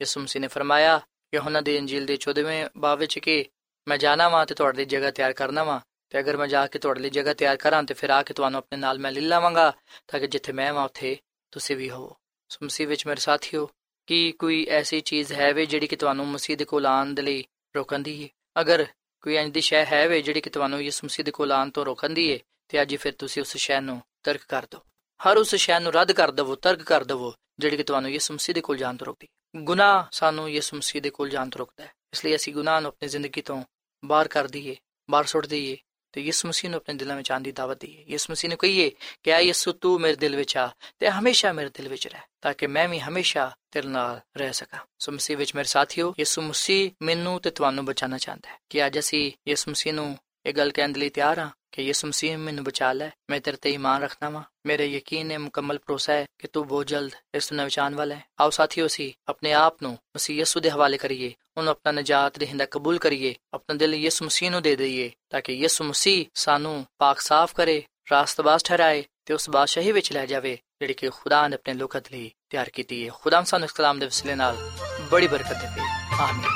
[0.00, 1.00] ਯਿਸੂ ਮਸੀਹ ਨੇ ਫਰਮਾਇਆ,
[1.34, 3.44] ਯੋਹਨਾ ਦੀ ਇੰਜੀਲ ਦੇ 14ਵੇਂ ਬਾਬ ਵਿੱਚ ਕਿ
[3.88, 5.80] ਮੈਂ ਜਾਣਾ ਵਾਂ ਤੇ ਤੁਹਾਡੇ ਲਈ ਜਗ੍ਹਾ ਤਿਆਰ ਕਰਨਾ ਵਾਂ।
[6.10, 8.58] ਤੇ ਅਗਰ ਮੈਂ ਜਾ ਕੇ ਤੁਹਾਡੇ ਲਈ ਜਗ੍ਹਾ ਤਿਆਰ ਕਰਾਂ ਤੇ ਫਿਰ ਆ ਕੇ ਤੁਹਾਨੂੰ
[8.58, 9.72] ਆਪਣੇ ਨਾਲ ਮੈਂ ਲੈ ਲਾਵਾਂਗਾ,
[10.08, 11.16] ਤਾਂ ਕਿ ਜਿੱਥੇ ਮੈਂ ਵਾਂ ਉੱਥੇ
[11.50, 12.16] ਤੁਸੀਂ ਵੀ ਹੋਵੋ।
[12.48, 13.70] ਸੋ ਮਸੀਹ ਵਿੱਚ ਮੇਰੇ ਸਾਥੀਓ,
[14.06, 17.44] ਕੀ ਕੋਈ ਐਸੀ ਚੀਜ਼ ਹੈ ਵੇ ਜਿਹੜੀ ਕਿ ਤੁਹਾਨੂੰ ਮਸੀਹ ਦੇ ਕੋਲ ਆਉਣ ਦੇ ਲਈ
[17.76, 18.28] ਰੋਕਦੀ ਹੈ
[18.60, 18.86] ਅਗਰ
[19.22, 21.84] ਕੋਈ ਇੰਜ ਦੀ ਸ਼ੈ ਹੈ ਵੇ ਜਿਹੜੀ ਕਿ ਤੁਹਾਨੂੰ ਯਿਸੂ ਮਸੀਹ ਦੇ ਕੋਲ ਆਉਣ ਤੋਂ
[21.84, 24.80] ਰੋਕਦੀ ਹੈ ਤੇ ਅੱਜ ਫਿਰ ਤੁਸੀਂ ਉਸ ਸ਼ੈ ਨੂੰ ਤਰਕ ਕਰ ਦਿਓ।
[25.20, 28.54] ਹਰ ਉਸ ਸ਼ੈ ਨੂੰ ਰੱਦ ਕਰ ਦਿਵੋ, ਤਰਕ ਕਰ ਦਿਵੋ, ਜਿਹੜੀ ਕਿ ਤੁਹਾਨੂੰ ਯਿਸੂ ਮਸੀਹ
[28.54, 31.92] ਦੇ ਕੋਲ ਜਾਣ ਤੋਂ ਰੋਕਦੀ ਗੁਨਾਹ ਸਾਨੂੰ ਯਿਸੂ ਮਸੀਹ ਦੇ ਕੋਲ ਜਾਣ ਤੋਂ ਰੋਕਦਾ ਹੈ
[32.12, 33.62] ਇਸ ਲਈ ਅਸੀਂ ਗੁਨਾਹ ਨੂੰ ਆਪਣੀ ਜ਼ਿੰਦਗੀ ਤੋਂ
[34.04, 34.76] ਬਾਹਰ ਕਰ ਦਈਏ
[35.10, 35.76] ਬਾਹਰ ਸੁੱਟ ਦਈਏ
[36.12, 38.90] ਤੇ ਯਿਸੂ ਮਸੀਹ ਨੂੰ ਆਪਣੇ ਦਿਲਾਂ ਵਿੱਚ ਆਉਣ ਦੀ ਦਾਵਤ ਦਈਏ। ਯਿਸੂ ਮਸੀਹ ਨੂੰ ਕਹੀਏ
[39.22, 42.54] ਕਿ ਆ ਯਿਸੂ, ਤੂੰ ਮੇਰੇ ਦਿਲ ਵਿੱਚ ਆ ਤੇ ਹਮੇਸ਼ਾ ਮੇਰੇ ਦਿਲ ਵਿੱਚ ਰਹਿ ਤਾਂ
[42.54, 46.90] ਕਿ ਮੈਂ ਵੀ ਹਮੇਸ਼ਾ ਤੇਰੇ ਨਾਲ ਰਹਿ ਸਕਾਂ। ਸੋ ਮਸੀਹ ਵਿੱਚ ਮੇਰੇ ਸਾਥੀਓ, ਯਿਸੂ ਮਸੀਹ
[47.02, 50.18] ਮੈਨੂੰ ਤੇ ਤੁਹਾਨੂੰ ਬਚਾਉਣਾ ਚਾਹੁੰਦਾ ਹੈ ਕਿ ਅੱਜ ਅਸੀਂ ਯਿਸੂ ਮਸੀਹ ਨੂੰ
[50.48, 53.70] ਇਹ ਗੱਲ ਕਹਿਣ ਲਈ ਤਿਆਰ ਹਾਂ ਕਿ ਯਿਸੂ ਮਸੀਹ ਮੈਨੂੰ ਬਚਾ ਲੈ, ਮੈਂ ਤੇਰੇ ਤੇ
[53.70, 57.64] ਈਮਾਨ ਰੱਖਣਾ ਵਾਂ। ਮੇਰੇ ਯਕੀਨ ਹੈ ਮੁਕੰਮਲ ਭਰੋਸਾ ਹੈ ਕਿ ਤੂੰ ਬਹੁਤ ਜਲਦ ਇਸ ਨੂੰ
[57.64, 61.70] ਬਚਾਉਣ ਵਾਲਾ ਹੈ। ਆਓ ਸਾਥੀਓ, ਅਸੀਂ ਆਪਣੇ ਆਪ ਨੂੰ ਮਸੀਹ ਯਿਸੂ ਦੇ ਹਵਾਲੇ ਕਰੀਏ, ਉਹਨੂੰ
[61.70, 65.84] ਆਪਣਾ ਨਜਾਤ ਦੇਹਿੰਦਾ ਕਬੂਲ ਕਰੀਏ, ਆਪਣਾ ਦਿਲ ਯਿਸੂ ਮਸੀਹ ਨੂੰ ਦੇ ਦਈਏ, ਤਾਂ ਕਿ ਯਿਸੂ
[65.84, 71.08] ਮਸੀਹ ਸਾਨੂੰ ਪਾਕ ਸਾਫ਼ ਕਰੇ ਰਾਸਤਬਾਜ਼ ਠਹਿਰਾਏ ਤੇ ਉਸ ਬਾਦਸ਼ਾਹੀ ਵਿੱਚ ਲੈ ਜਾਵੇ, ਜਿਹੜੀ ਕਿ
[71.08, 74.70] ਖੁਦਾ ਨੇ ਆਪਣੇ ਲੋਕਾਂ ਲਈ ਤਿਆਰ ਕੀਤੀ ਹੈ। ਖੁਦਾ ਸਾਨੂੰ ਇਸ ਕਲਾਮ ਦੇ ਵਸਿਲੇ ਨਾਲ
[75.10, 75.80] ਬੜੀ ਬਰਕਤ ਦੇਵੇ
[76.20, 76.50] ਆਮੀਨ।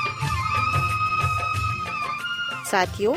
[2.65, 3.17] ਸਾਥਿਓ